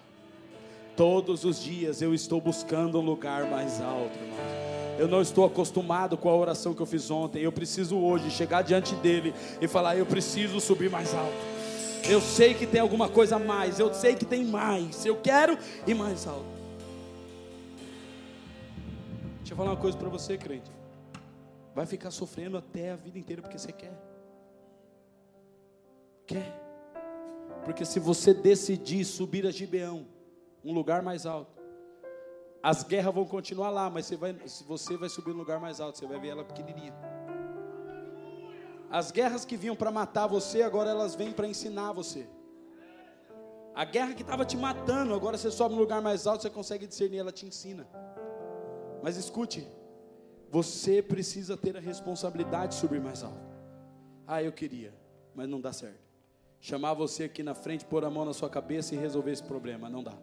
[0.97, 4.68] Todos os dias eu estou buscando um lugar mais alto, irmão.
[4.99, 7.41] Eu não estou acostumado com a oração que eu fiz ontem.
[7.41, 11.37] Eu preciso hoje chegar diante dele e falar: eu preciso subir mais alto.
[12.11, 13.79] Eu sei que tem alguma coisa a mais.
[13.79, 15.07] Eu sei que tem mais.
[15.07, 15.57] Eu quero
[15.87, 16.59] ir mais alto.
[19.39, 20.71] Deixa eu falar uma coisa para você, crente.
[21.75, 23.93] Vai ficar sofrendo até a vida inteira porque você quer.
[26.27, 26.61] Quer?
[27.65, 30.07] Porque se você decidir subir a Gibeão,
[30.65, 31.58] um lugar mais alto,
[32.63, 34.33] as guerras vão continuar lá, mas você vai,
[34.67, 36.95] você vai subir no lugar mais alto, você vai ver ela pequenininha.
[38.91, 42.27] As guerras que vinham para matar você, agora elas vêm para ensinar você.
[43.75, 46.87] A guerra que estava te matando, agora você sobe no lugar mais alto, você consegue
[46.87, 47.87] discernir, ela te ensina.
[49.03, 49.69] Mas escute,
[50.51, 53.57] você precisa ter a responsabilidade de subir mais alto.
[54.27, 54.93] Ah, eu queria,
[55.35, 56.09] mas não dá certo.
[56.61, 59.89] Chamar você aqui na frente, pôr a mão na sua cabeça e resolver esse problema,
[59.89, 60.19] não dá.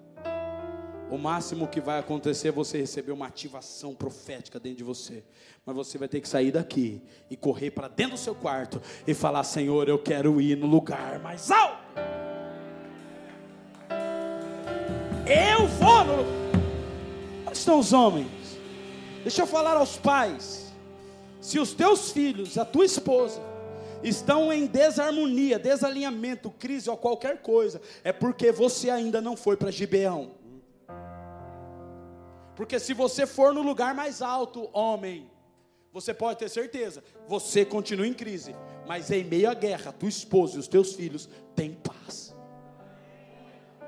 [1.10, 5.24] O máximo que vai acontecer é você receber uma ativação profética dentro de você.
[5.64, 9.14] Mas você vai ter que sair daqui e correr para dentro do seu quarto e
[9.14, 11.84] falar: Senhor, eu quero ir no lugar mais alto.
[15.28, 16.26] Eu vou no.
[17.48, 18.58] Onde estão os homens?
[19.22, 20.74] Deixa eu falar aos pais.
[21.40, 23.40] Se os teus filhos, a tua esposa,
[24.04, 29.70] estão em desarmonia, desalinhamento, crise ou qualquer coisa, é porque você ainda não foi para
[29.70, 30.32] Gibeão.
[32.56, 35.30] Porque se você for no lugar mais alto, homem,
[35.92, 38.56] você pode ter certeza, você continua em crise,
[38.88, 42.36] mas em meio à guerra, tua esposa e os teus filhos têm paz.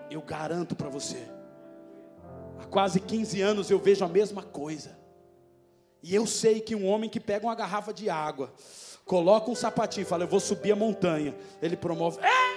[0.10, 1.28] Eu garanto para você.
[2.60, 4.98] Há quase 15 anos eu vejo a mesma coisa.
[6.02, 8.54] E eu sei que um homem que pega uma garrafa de água,
[9.06, 11.36] coloca um sapatinho e fala: Eu vou subir a montanha.
[11.62, 12.20] Ele promove.
[12.22, 12.57] É!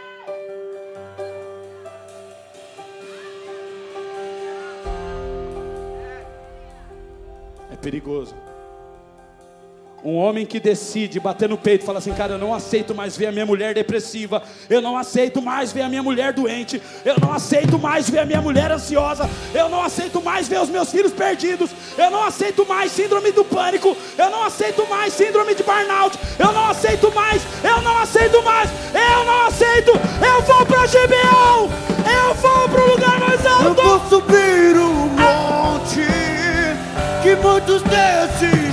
[7.81, 8.35] Perigoso.
[10.03, 13.19] Um homem que decide bater no peito e fala assim: Cara, eu não aceito mais
[13.19, 17.17] ver a minha mulher depressiva, eu não aceito mais ver a minha mulher doente, eu
[17.21, 20.91] não aceito mais ver a minha mulher ansiosa, eu não aceito mais ver os meus
[20.91, 25.63] filhos perdidos, eu não aceito mais síndrome do pânico, eu não aceito mais síndrome de
[25.63, 30.87] burnout, eu não aceito mais, eu não aceito mais, eu não aceito, eu vou para
[30.87, 31.69] Gibeão,
[32.29, 33.83] eu vou para o lugar mais Eu alto.
[33.83, 35.20] vou subir o
[37.51, 38.70] muitos desistiram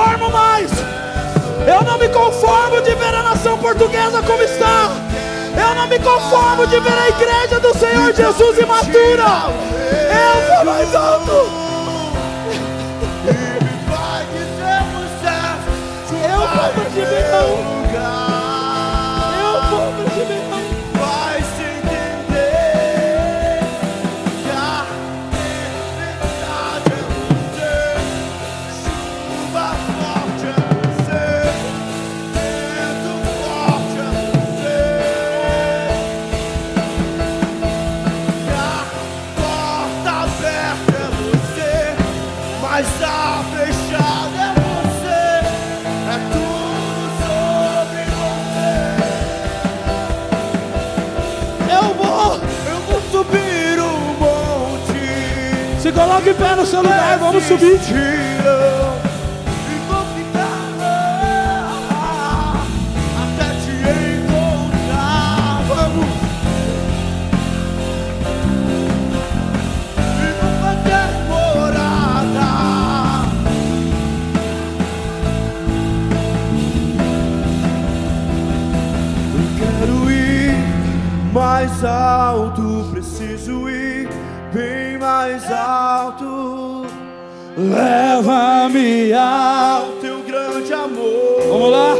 [0.00, 0.70] conformo mais.
[1.66, 4.90] Eu não me conformo de ver a nação portuguesa como está.
[5.54, 9.52] Eu não me conformo de ver a igreja do Senhor Jesus imatura.
[10.08, 11.50] Eu vou mais alto.
[13.24, 13.32] Me
[13.90, 15.68] vai dizer o certo.
[16.14, 17.69] Eu vou pra Gibeão.
[56.50, 57.16] Pé no seu lugar.
[57.18, 57.78] Vamos subir.
[57.78, 58.40] E
[59.86, 60.10] vou
[89.14, 91.42] ao teu grande amor.
[91.48, 91.94] Vamos lá.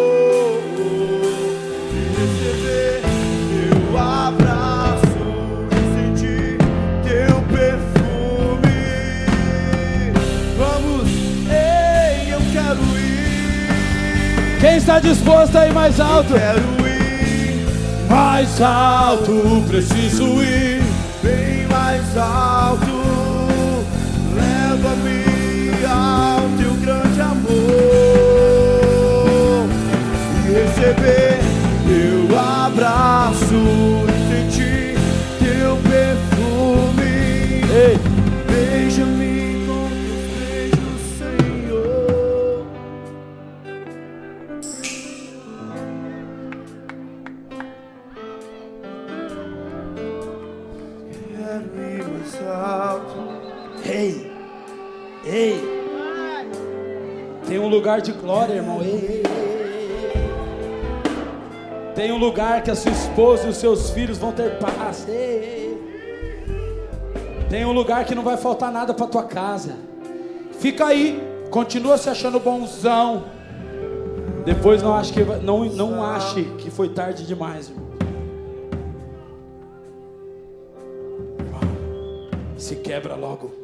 [10.59, 11.09] Vamos,
[11.49, 14.61] ei, eu quero ir.
[14.61, 16.35] Quem está disposto a ir mais alto?
[16.35, 20.60] Eu quero ir mais alto, preciso ir
[57.81, 58.83] lugar de glória, irmão.
[58.83, 60.21] Ei, ei, ei.
[61.95, 65.07] Tem um lugar que a sua esposa e os seus filhos vão ter paz.
[67.49, 69.77] Tem um lugar que não vai faltar nada para tua casa.
[70.59, 73.25] Fica aí, continua se achando bonzão.
[74.45, 77.89] Depois não ache que não não ache que foi tarde demais, irmão.
[82.59, 83.60] Se quebra logo.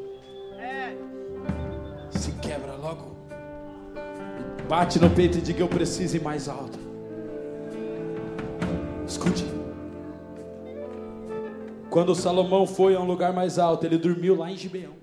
[4.68, 6.78] Bate no peito e diga eu preciso ir mais alto.
[9.06, 9.44] Escute.
[11.88, 14.94] Quando Salomão foi a um lugar mais alto, ele dormiu lá em Gibeão.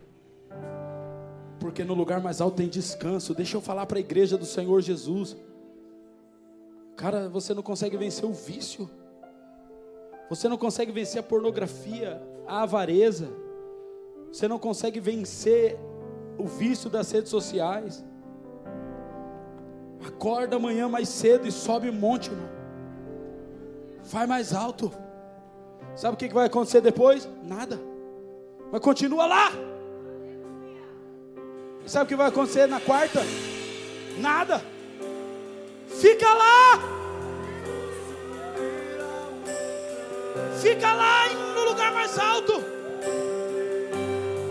[1.60, 3.34] Porque no lugar mais alto tem descanso.
[3.34, 5.38] Deixa eu falar para a igreja do Senhor Jesus.
[6.98, 8.90] Cara, você não consegue vencer o vício.
[10.30, 13.30] Você não consegue vencer a pornografia, a avareza.
[14.32, 15.80] Você não consegue vencer
[16.38, 18.04] o vício das redes sociais.
[20.06, 22.50] Acorda amanhã mais cedo e sobe um monte, irmão.
[24.04, 24.92] Vai mais alto.
[25.96, 27.28] Sabe o que vai acontecer depois?
[27.44, 27.80] Nada.
[28.72, 29.52] Mas continua lá.
[31.86, 33.22] Sabe o que vai acontecer na quarta?
[34.18, 34.62] Nada.
[35.88, 36.80] Fica lá.
[40.62, 42.54] Fica lá no lugar mais alto.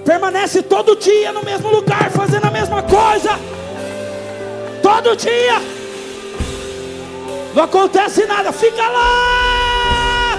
[0.05, 3.31] Permanece todo dia no mesmo lugar, fazendo a mesma coisa.
[4.95, 5.55] Todo dia.
[7.55, 10.35] Não acontece nada, fica lá.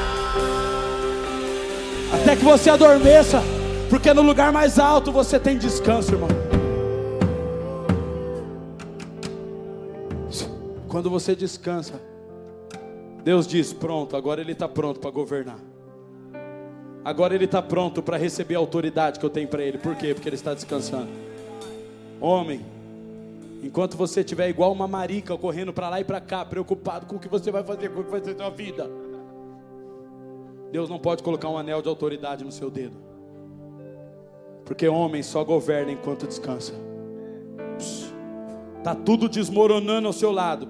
[2.13, 3.41] Até que você adormeça,
[3.89, 6.29] porque no lugar mais alto você tem descanso, irmão.
[10.87, 11.99] Quando você descansa,
[13.23, 15.57] Deus diz: Pronto, agora Ele está pronto para governar.
[17.03, 19.79] Agora Ele está pronto para receber a autoridade que eu tenho para Ele.
[19.79, 20.13] Por quê?
[20.13, 21.09] Porque Ele está descansando.
[22.21, 22.63] Homem,
[23.63, 27.19] enquanto você estiver igual uma marica correndo para lá e para cá, preocupado com o
[27.19, 28.89] que você vai fazer, com o que vai ser sua vida,
[30.71, 32.97] Deus não pode colocar um anel de autoridade no seu dedo.
[34.65, 36.73] Porque homem só governa enquanto descansa.
[37.77, 38.13] Pss.
[38.83, 40.67] Tá tudo desmoronando ao seu lado.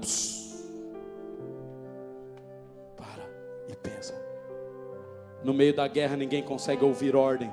[2.96, 3.24] Para
[3.68, 4.14] e pensa.
[5.44, 7.52] No meio da guerra ninguém consegue ouvir ordem.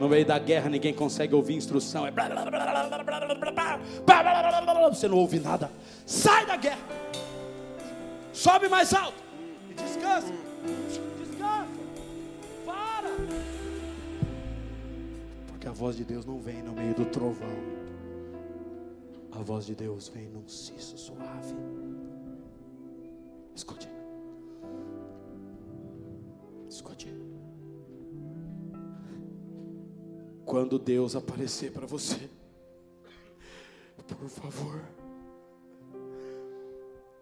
[0.00, 2.06] No meio da guerra ninguém consegue ouvir instrução.
[2.06, 2.12] É
[4.90, 5.70] Você não ouve nada.
[6.06, 6.80] Sai da guerra.
[8.32, 9.22] Sobe mais alto.
[9.70, 10.32] E descansa.
[11.18, 11.66] Descansa.
[12.66, 13.10] Para.
[15.48, 17.82] Porque a voz de Deus não vem no meio do trovão.
[19.32, 21.54] A voz de Deus vem num cisso suave.
[23.54, 23.88] Escute.
[26.68, 27.08] Escute.
[30.44, 32.28] Quando Deus aparecer para você,
[34.06, 34.82] por favor.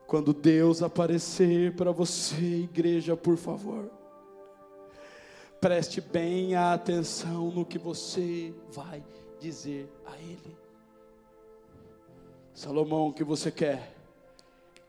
[0.07, 3.91] Quando Deus aparecer para você, igreja, por favor.
[5.61, 9.05] Preste bem a atenção no que você vai
[9.39, 10.57] dizer a Ele.
[12.55, 13.95] Salomão, o que você quer?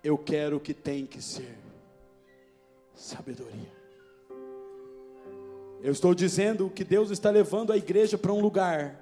[0.03, 1.58] Eu quero o que tem que ser
[2.95, 3.81] sabedoria.
[5.84, 8.95] Eu estou dizendo que Deus está levando a igreja para um lugar.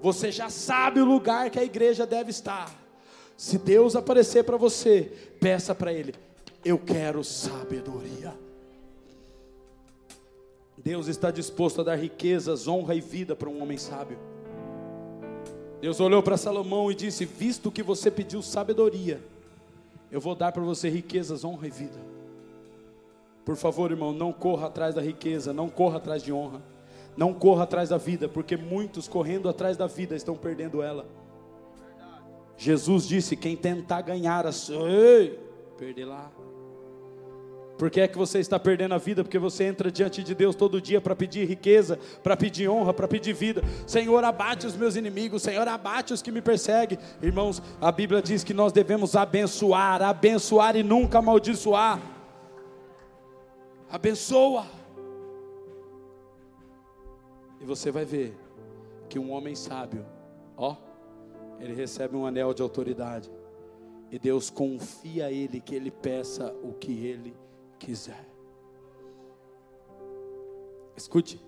[0.00, 2.72] Você já sabe o lugar que a igreja deve estar.
[3.36, 6.14] Se Deus aparecer para você, peça para Ele:
[6.64, 8.32] Eu quero sabedoria.
[10.78, 14.18] Deus está disposto a dar riquezas, honra e vida para um homem sábio.
[15.80, 19.20] Deus olhou para Salomão e disse: Visto que você pediu sabedoria,
[20.12, 22.09] eu vou dar para você riquezas, honra e vida.
[23.50, 26.62] Por favor, irmão, não corra atrás da riqueza, não corra atrás de honra,
[27.16, 31.04] não corra atrás da vida, porque muitos correndo atrás da vida estão perdendo ela.
[32.56, 35.32] Jesus disse: quem tentar ganhar a sua,
[35.76, 36.30] perder lá.
[37.76, 39.24] Por que é que você está perdendo a vida?
[39.24, 43.08] Porque você entra diante de Deus todo dia para pedir riqueza, para pedir honra, para
[43.08, 43.64] pedir vida.
[43.84, 47.00] Senhor, abate os meus inimigos, Senhor, abate os que me perseguem.
[47.20, 52.19] Irmãos, a Bíblia diz que nós devemos abençoar, abençoar e nunca amaldiçoar.
[53.90, 54.66] Abençoa.
[57.60, 58.36] E você vai ver
[59.08, 60.06] que um homem sábio,
[60.56, 60.76] ó,
[61.58, 63.30] ele recebe um anel de autoridade.
[64.10, 67.36] E Deus confia a ele que ele peça o que ele
[67.78, 68.26] quiser.
[70.96, 71.40] Escute.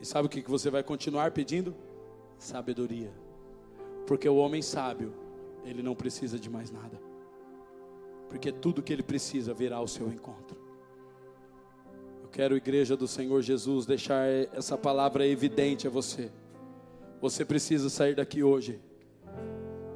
[0.00, 1.74] E sabe o que você vai continuar pedindo?
[2.38, 3.12] Sabedoria.
[4.06, 5.12] Porque o homem sábio,
[5.64, 7.00] ele não precisa de mais nada.
[8.28, 10.59] Porque tudo que ele precisa virá ao seu encontro.
[12.32, 14.24] Quero, igreja do Senhor Jesus, deixar
[14.54, 16.30] essa palavra evidente a você.
[17.20, 18.80] Você precisa sair daqui hoje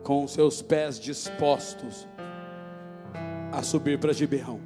[0.03, 2.09] com os seus pés dispostos
[3.53, 4.61] a subir para Gibeão.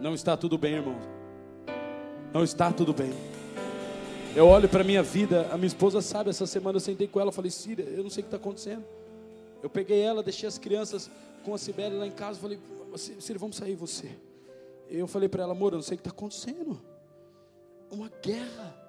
[0.00, 0.98] Não está tudo bem, irmão.
[2.32, 3.12] Não está tudo bem.
[4.34, 7.20] Eu olho para a minha vida, a minha esposa sabe, essa semana eu sentei com
[7.20, 8.84] ela, falei, Síria, eu não sei o que está acontecendo.
[9.62, 11.10] Eu peguei ela, deixei as crianças
[11.44, 12.58] com a Sibeli lá em casa, falei,
[12.96, 14.10] Síria, vamos sair você.
[14.96, 16.80] Eu falei para ela, amor, eu não sei o que está acontecendo.
[17.90, 18.80] Uma guerra.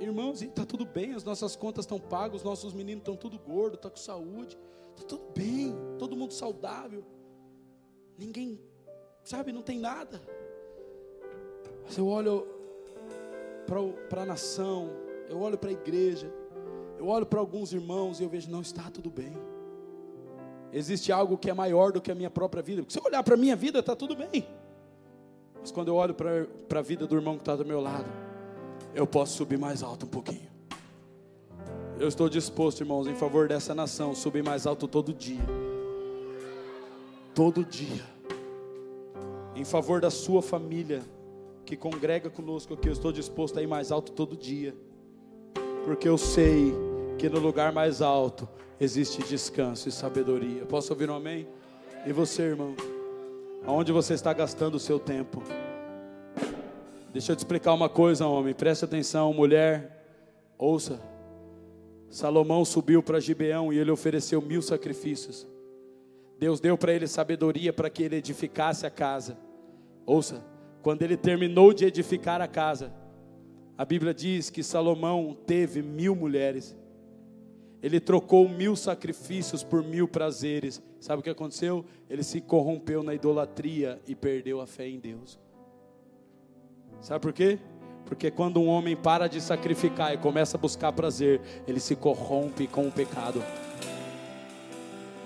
[0.00, 3.74] Irmãos, está tudo bem, as nossas contas estão pagas, os nossos meninos estão tudo gordos,
[3.74, 4.58] estão tá com saúde,
[4.96, 7.04] está tudo bem, todo mundo saudável.
[8.18, 8.58] Ninguém
[9.22, 10.20] sabe, não tem nada.
[11.84, 12.46] Mas eu olho
[14.08, 14.88] para a nação,
[15.28, 16.32] eu olho para a igreja,
[16.98, 19.36] eu olho para alguns irmãos e eu vejo, não está tudo bem.
[20.72, 22.82] Existe algo que é maior do que a minha própria vida.
[22.82, 24.46] Porque se eu olhar para a minha vida, está tudo bem.
[25.60, 28.10] Mas quando eu olho para a vida do irmão que está do meu lado,
[28.94, 30.50] eu posso subir mais alto um pouquinho.
[31.98, 35.42] Eu estou disposto, irmãos, em favor dessa nação, subir mais alto todo dia.
[37.34, 38.12] Todo dia
[39.54, 41.02] em favor da sua família
[41.64, 42.88] que congrega conosco aqui.
[42.88, 44.74] Eu estou disposto a ir mais alto todo dia,
[45.84, 46.74] porque eu sei
[47.18, 48.48] que no lugar mais alto
[48.80, 50.64] existe descanso e sabedoria.
[50.64, 51.46] Posso ouvir um amém?
[52.06, 52.74] E você, irmão?
[53.64, 55.42] Aonde você está gastando o seu tempo?
[57.12, 58.54] Deixa eu te explicar uma coisa, homem.
[58.54, 60.04] Preste atenção, mulher.
[60.58, 61.00] Ouça.
[62.10, 65.46] Salomão subiu para Gibeão e ele ofereceu mil sacrifícios.
[66.38, 69.38] Deus deu para ele sabedoria para que ele edificasse a casa.
[70.04, 70.42] Ouça,
[70.82, 72.92] quando ele terminou de edificar a casa,
[73.78, 76.76] a Bíblia diz que Salomão teve mil mulheres.
[77.82, 80.80] Ele trocou mil sacrifícios por mil prazeres.
[81.00, 81.84] Sabe o que aconteceu?
[82.08, 85.38] Ele se corrompeu na idolatria e perdeu a fé em Deus.
[87.00, 87.58] Sabe por quê?
[88.06, 92.68] Porque quando um homem para de sacrificar e começa a buscar prazer, ele se corrompe
[92.68, 93.42] com o pecado.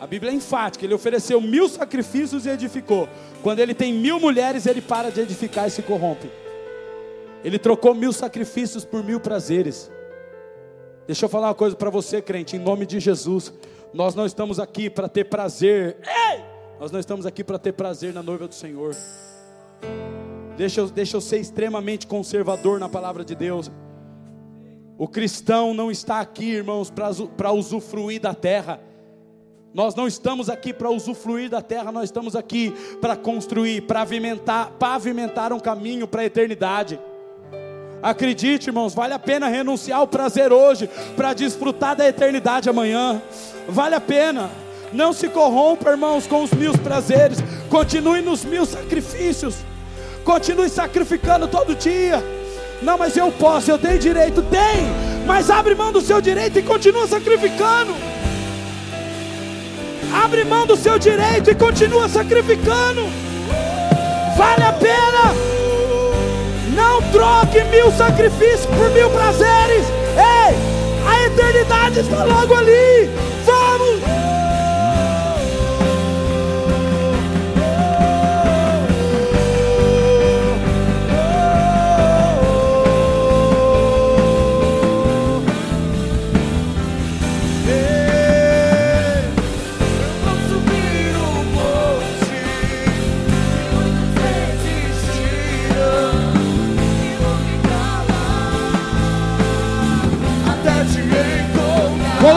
[0.01, 3.09] A Bíblia é enfática, ele ofereceu mil sacrifícios e edificou.
[3.43, 6.31] Quando ele tem mil mulheres, ele para de edificar e se corrompe.
[7.45, 9.91] Ele trocou mil sacrifícios por mil prazeres.
[11.07, 13.53] Deixa eu falar uma coisa para você, crente, em nome de Jesus.
[13.95, 15.99] Nós não estamos aqui para ter prazer.
[16.03, 16.43] Ei!
[16.81, 18.95] Nós não estamos aqui para ter prazer na noiva do Senhor.
[20.57, 23.70] Deixa eu, deixa eu ser extremamente conservador na palavra de Deus.
[24.99, 28.81] O cristão não está aqui, irmãos, para usufruir da terra.
[29.73, 34.70] Nós não estamos aqui para usufruir da terra, nós estamos aqui para construir, para pavimentar,
[34.73, 36.99] pavimentar um caminho para a eternidade.
[38.07, 43.20] Acredite, irmãos, vale a pena renunciar ao prazer hoje para desfrutar da eternidade amanhã.
[43.69, 44.49] Vale a pena.
[44.93, 47.39] Não se corrompa, irmãos, com os mil prazeres.
[47.69, 49.57] Continue nos mil sacrifícios.
[50.24, 52.23] Continue sacrificando todo dia.
[52.81, 54.41] Não, mas eu posso, eu tenho direito.
[54.41, 54.87] Tem,
[55.27, 57.93] mas abre mão do seu direito e continua sacrificando.
[60.12, 63.03] Abre mão do seu direito e continua sacrificando.
[64.37, 65.56] Vale a pena.
[66.97, 69.85] Não troque mil sacrifícios por mil prazeres.
[70.16, 70.56] Ei,
[71.06, 73.10] a eternidade está logo ali.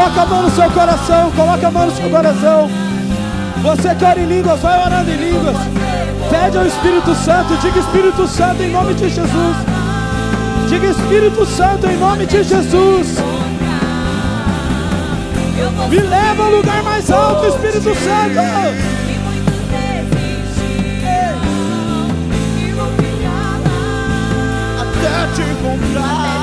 [0.10, 2.70] Coloca a mão no seu coração, coloca a mão no seu coração.
[3.62, 5.56] Você quer em línguas, vai orando em línguas.
[6.32, 9.58] Pede ao Espírito Santo, diga Espírito Santo em nome de Jesus.
[10.68, 13.18] Diga Espírito Santo em nome de Jesus.
[15.90, 18.40] Me leva ao lugar mais alto, Espírito Santo.
[24.80, 26.39] Até te encontrar.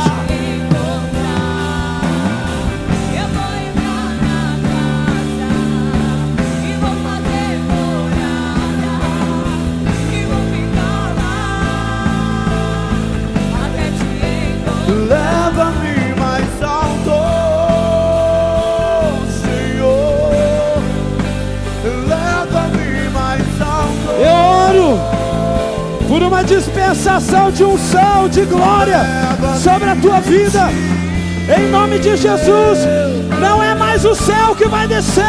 [26.16, 29.00] Por uma dispensação de unção, de glória
[29.62, 30.70] sobre a tua vida.
[31.54, 32.78] Em nome de Jesus,
[33.38, 35.22] não é mais o céu que vai descer,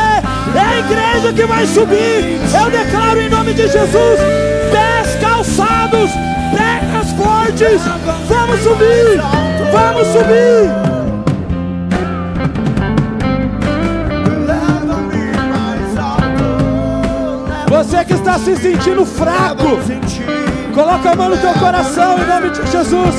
[0.56, 2.40] é a igreja que vai subir.
[2.58, 4.20] Eu declaro em nome de Jesus:
[4.72, 6.10] pés calçados,
[6.56, 7.82] pernas fortes.
[8.30, 9.22] Vamos subir,
[9.74, 10.88] vamos subir.
[17.70, 20.37] Você que está se sentindo fraco.
[20.78, 23.16] Coloca a mão no teu coração em nome de Jesus.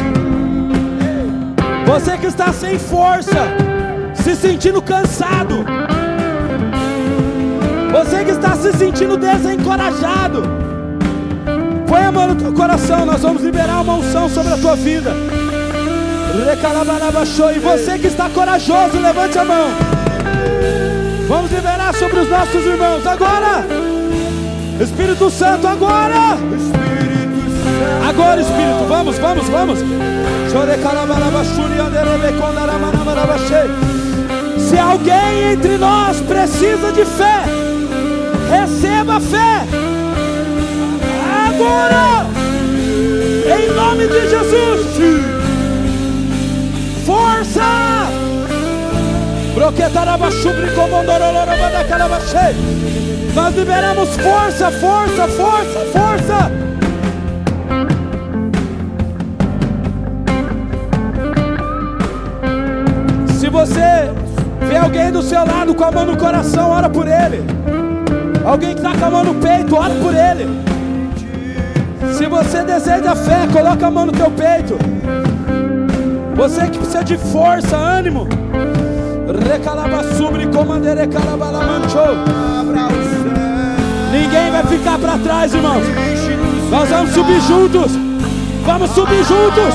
[1.85, 3.35] Você que está sem força,
[4.15, 5.65] se sentindo cansado.
[7.91, 10.45] Você que está se sentindo desencorajado.
[11.89, 15.11] Põe a mão no teu coração, nós vamos liberar uma unção sobre a tua vida.
[17.57, 19.67] E você que está corajoso, levante a mão.
[21.27, 23.67] Vamos liberar sobre os nossos irmãos agora.
[24.81, 26.39] Espírito Santo, agora.
[28.19, 29.79] Agora, Espírito, vamos, vamos, vamos.
[34.59, 37.45] Se alguém entre nós precisa de fé,
[38.51, 39.63] receba fé.
[41.47, 42.27] Agora,
[43.57, 44.87] em nome de Jesus,
[47.07, 48.09] força.
[53.35, 56.68] Nós liberamos força, força, força, força.
[64.79, 67.45] Vê alguém do seu lado com a mão no coração, ora por ele.
[68.45, 70.47] Alguém que está com a mão no peito, ora por ele.
[72.15, 74.79] Se você deseja fé, coloca a mão no teu peito.
[76.37, 78.29] Você que precisa de força, ânimo.
[81.91, 82.15] Céu.
[84.13, 85.85] Ninguém vai ficar para trás, irmãos.
[86.71, 87.93] Nós vamos subir juntos.
[88.65, 89.75] Vamos subir juntos.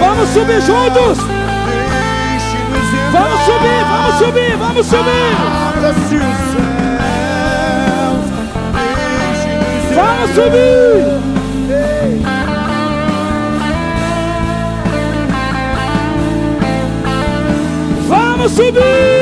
[0.00, 1.18] Vamos subir juntos.
[1.18, 1.39] Vamos subir,
[3.12, 5.36] vamos subir, vamos subir.
[5.68, 6.80] Abra-se os céus.
[9.18, 11.20] Deixe-nos Vamos subir.
[18.08, 19.19] Vamos subir.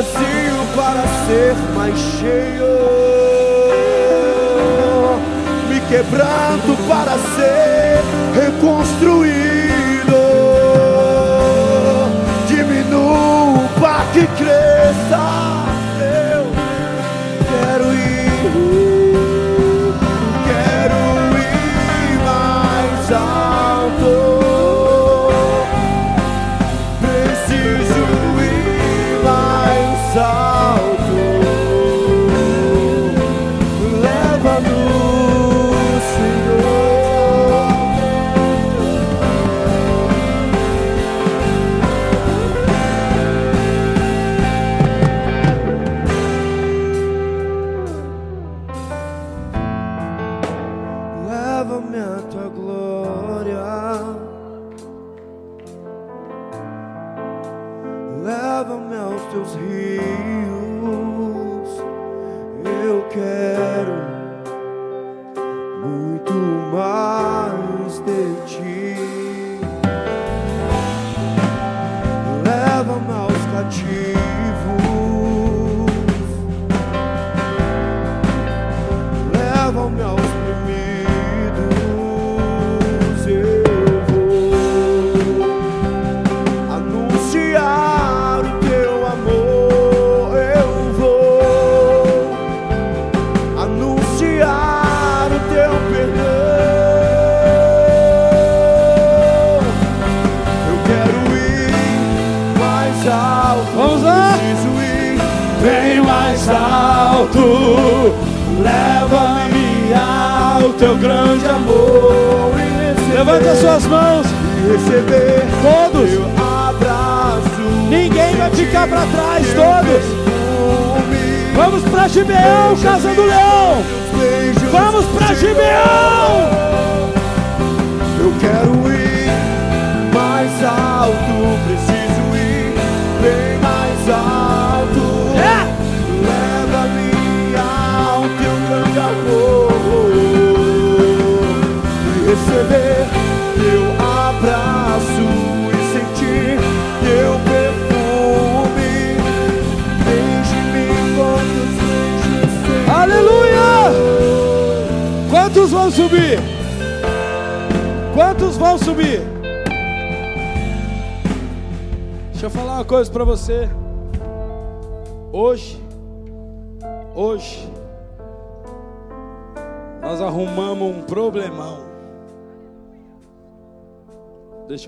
[0.00, 2.64] Me esvazio para ser mais cheio.
[5.68, 8.00] Me quebranto para ser
[8.34, 9.30] reconstruído.
[12.48, 15.29] Diminuo para que cresça.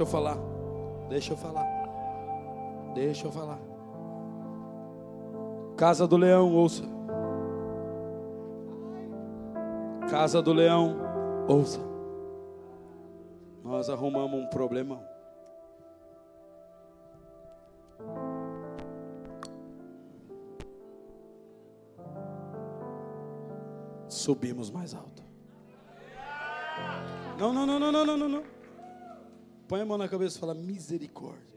[0.02, 0.38] Deixa eu falar.
[1.08, 2.92] Deixa eu falar.
[2.92, 3.60] Deixa eu falar.
[5.76, 6.82] Casa do Leão, ouça.
[10.10, 10.96] Casa do Leão,
[11.46, 11.78] ouça.
[13.62, 15.00] Nós arrumamos um problemão.
[24.08, 25.22] Subimos mais alto.
[27.38, 28.61] Não, não, não, não, não, não, não.
[29.68, 31.52] Põe a mão na cabeça e fala misericórdia.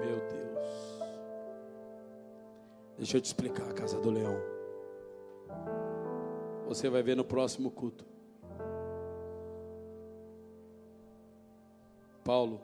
[0.00, 1.00] Meu Deus.
[2.96, 4.36] Deixa eu te explicar a casa do leão.
[6.66, 8.04] Você vai ver no próximo culto.
[12.24, 12.60] Paulo,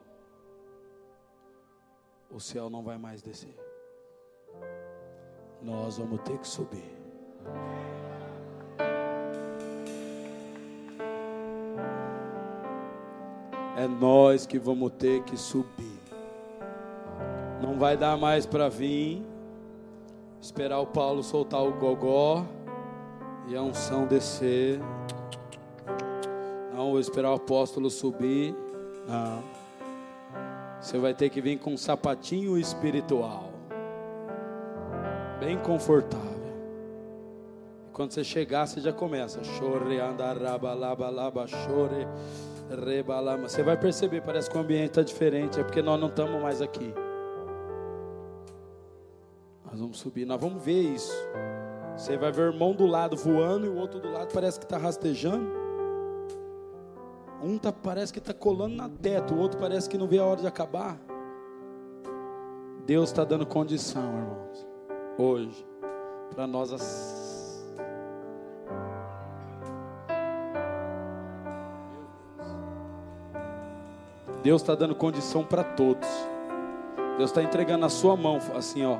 [2.29, 3.55] o céu não vai mais descer.
[5.61, 7.02] Nós vamos ter que subir.
[13.75, 15.99] É nós que vamos ter que subir.
[17.61, 19.21] Não vai dar mais para vir,
[20.41, 22.45] esperar o Paulo soltar o gogó
[23.47, 24.79] e a unção descer.
[26.73, 28.55] Não, vou esperar o apóstolo subir.
[29.07, 29.43] Não.
[30.81, 33.49] Você vai ter que vir com um sapatinho espiritual.
[35.39, 36.42] Bem confortável.
[37.93, 39.43] Quando você chegar, você já começa.
[39.43, 42.07] Chore, andarabalaba, laba, chore.
[42.69, 43.47] Rebalama.
[43.47, 45.59] Você vai perceber, parece que o ambiente está diferente.
[45.59, 46.91] É porque nós não estamos mais aqui.
[49.63, 51.13] Nós vamos subir, nós vamos ver isso.
[51.95, 54.65] Você vai ver o irmão do lado voando e o outro do lado parece que
[54.65, 55.63] está rastejando.
[57.43, 60.25] Um tá, parece que está colando na teto, o outro parece que não vê a
[60.25, 60.97] hora de acabar.
[62.85, 64.67] Deus está dando condição, irmãos,
[65.17, 65.65] hoje,
[66.33, 67.22] para nós.
[74.43, 76.07] Deus está dando condição para todos.
[77.17, 78.97] Deus está entregando na sua mão, assim, ó,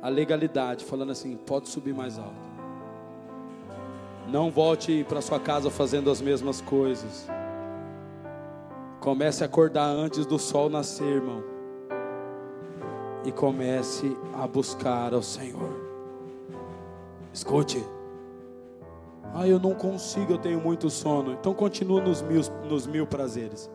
[0.00, 2.46] a legalidade, falando assim: pode subir mais alto.
[4.28, 7.28] Não volte para sua casa fazendo as mesmas coisas.
[9.00, 11.42] Comece a acordar antes do sol nascer, irmão.
[13.24, 15.84] E comece a buscar ao Senhor.
[17.32, 17.84] Escute.
[19.34, 21.32] Ah, eu não consigo, eu tenho muito sono.
[21.32, 23.70] Então continua nos mil, nos mil prazeres.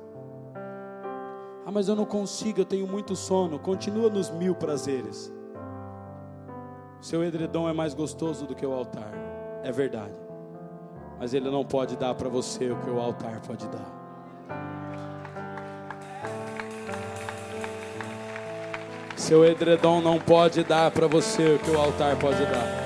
[1.66, 3.60] Ah, mas eu não consigo, eu tenho muito sono.
[3.60, 5.32] Continua nos mil prazeres.
[7.00, 9.12] Seu edredom é mais gostoso do que o altar.
[9.64, 10.14] É verdade.
[11.20, 14.02] Mas ele não pode dar para você o que o altar pode dar.
[19.16, 22.82] Seu edredom não pode dar para você o que o altar pode dar.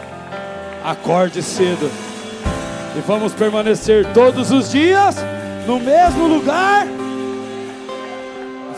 [0.84, 1.90] Acorde cedo.
[2.96, 5.16] E vamos permanecer todos os dias
[5.66, 6.95] no mesmo lugar.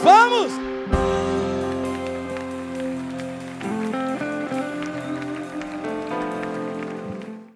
[0.03, 0.66] Vamos!